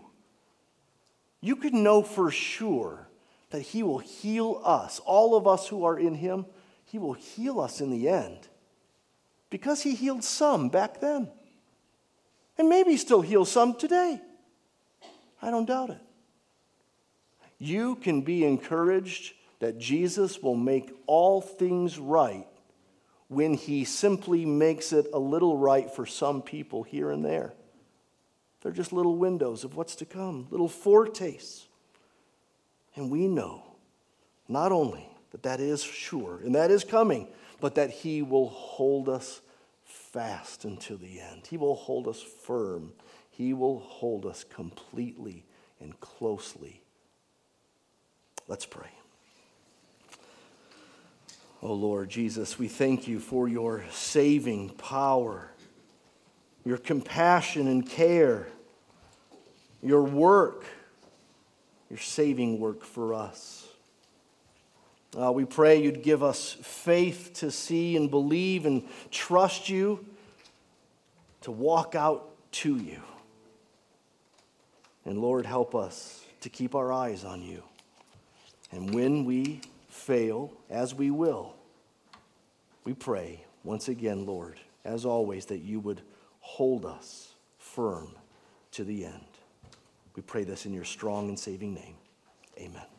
You 1.42 1.56
can 1.56 1.84
know 1.84 2.04
for 2.04 2.32
sure 2.32 3.08
that 3.50 3.62
he 3.62 3.84
will 3.84 4.00
heal 4.00 4.62
us, 4.64 5.00
all 5.06 5.36
of 5.36 5.48
us 5.48 5.68
who 5.68 5.86
are 5.86 5.98
in 5.98 6.16
him, 6.16 6.46
he 6.86 6.98
will 6.98 7.14
heal 7.14 7.60
us 7.60 7.82
in 7.82 7.90
the 7.90 8.08
end 8.08 8.48
because 9.50 9.82
he 9.82 9.94
healed 9.94 10.24
some 10.24 10.70
back 10.70 11.00
then. 11.00 11.30
And 12.58 12.70
maybe 12.70 12.98
still 12.98 13.22
heal 13.22 13.46
some 13.46 13.76
today. 13.76 14.22
I 15.42 15.52
don't 15.52 15.66
doubt 15.66 15.90
it. 15.90 16.02
You 17.60 17.96
can 17.96 18.22
be 18.22 18.46
encouraged 18.46 19.34
that 19.60 19.78
Jesus 19.78 20.42
will 20.42 20.56
make 20.56 20.92
all 21.08 21.42
things 21.42 21.98
right 21.98 22.48
when 23.34 23.54
He 23.54 23.86
simply 23.86 24.46
makes 24.46 24.94
it 24.94 25.08
a 25.14 25.20
little 25.20 25.58
right 25.58 25.90
for 25.90 26.06
some 26.06 26.42
people 26.42 26.84
here 26.84 27.12
and 27.12 27.24
there. 27.24 27.54
They're 28.62 28.72
just 28.72 28.94
little 28.94 29.18
windows 29.18 29.64
of 29.64 29.76
what's 29.76 29.96
to 29.98 30.06
come, 30.06 30.48
little 30.50 30.70
foretastes. 30.70 31.68
And 32.96 33.10
we 33.12 33.28
know 33.28 33.64
not 34.48 34.72
only 34.72 35.10
that 35.32 35.44
that 35.44 35.60
is 35.60 35.84
sure 35.84 36.40
and 36.44 36.56
that 36.56 36.72
is 36.72 36.84
coming, 36.84 37.28
but 37.60 37.76
that 37.76 37.90
He 37.90 38.22
will 38.22 38.50
hold 38.50 39.10
us 39.10 39.42
fast 39.84 40.64
until 40.64 40.98
the 40.98 41.20
end. 41.20 41.48
He 41.48 41.58
will 41.58 41.76
hold 41.76 42.08
us 42.08 42.22
firm. 42.22 42.94
He 43.32 43.54
will 43.54 43.80
hold 43.80 44.26
us 44.26 44.44
completely 44.44 45.44
and 45.80 46.00
closely. 46.00 46.82
Let's 48.48 48.66
pray. 48.66 48.92
Oh 51.66 51.76
Lord 51.76 52.10
Jesus, 52.10 52.60
we 52.60 52.68
thank 52.68 53.08
you 53.08 53.22
for 53.22 53.48
your 53.48 53.86
saving 53.90 54.72
power, 54.72 55.50
your 56.66 56.78
compassion 56.78 57.70
and 57.70 57.90
care, 57.90 58.48
your 59.82 60.04
work, 60.04 60.66
your 61.90 62.00
saving 62.00 62.60
work 62.60 62.84
for 62.84 63.14
us. 63.14 63.66
Uh, 65.18 65.32
we 65.32 65.46
pray 65.46 65.82
you'd 65.82 66.04
give 66.04 66.22
us 66.22 66.52
faith 66.52 67.32
to 67.36 67.50
see 67.50 67.96
and 67.96 68.12
believe 68.12 68.66
and 68.66 68.84
trust 69.10 69.70
you, 69.70 70.06
to 71.44 71.52
walk 71.52 71.96
out 71.96 72.30
to 72.52 72.76
you. 72.76 73.00
And 75.06 75.18
Lord, 75.18 75.46
help 75.46 75.76
us 75.76 76.26
to 76.42 76.50
keep 76.50 76.76
our 76.76 76.92
eyes 76.92 77.24
on 77.24 77.42
you. 77.42 77.64
And 78.70 78.94
when 78.94 79.24
we 79.24 79.62
fail, 79.94 80.52
as 80.70 80.96
we 80.96 81.12
will, 81.12 81.54
we 82.84 82.94
pray 82.94 83.46
once 83.64 83.88
again, 83.88 84.26
Lord, 84.26 84.60
as 84.84 85.06
always, 85.06 85.46
that 85.46 85.60
you 85.60 85.80
would 85.80 86.02
hold 86.40 86.86
us 86.86 87.34
firm 87.58 88.16
to 88.72 88.84
the 88.84 89.06
end. 89.06 89.24
We 90.16 90.24
pray 90.24 90.44
this 90.44 90.66
in 90.66 90.74
your 90.74 90.84
strong 90.84 91.30
and 91.30 91.40
saving 91.40 91.74
name. 91.74 91.96
Amen. 92.58 92.93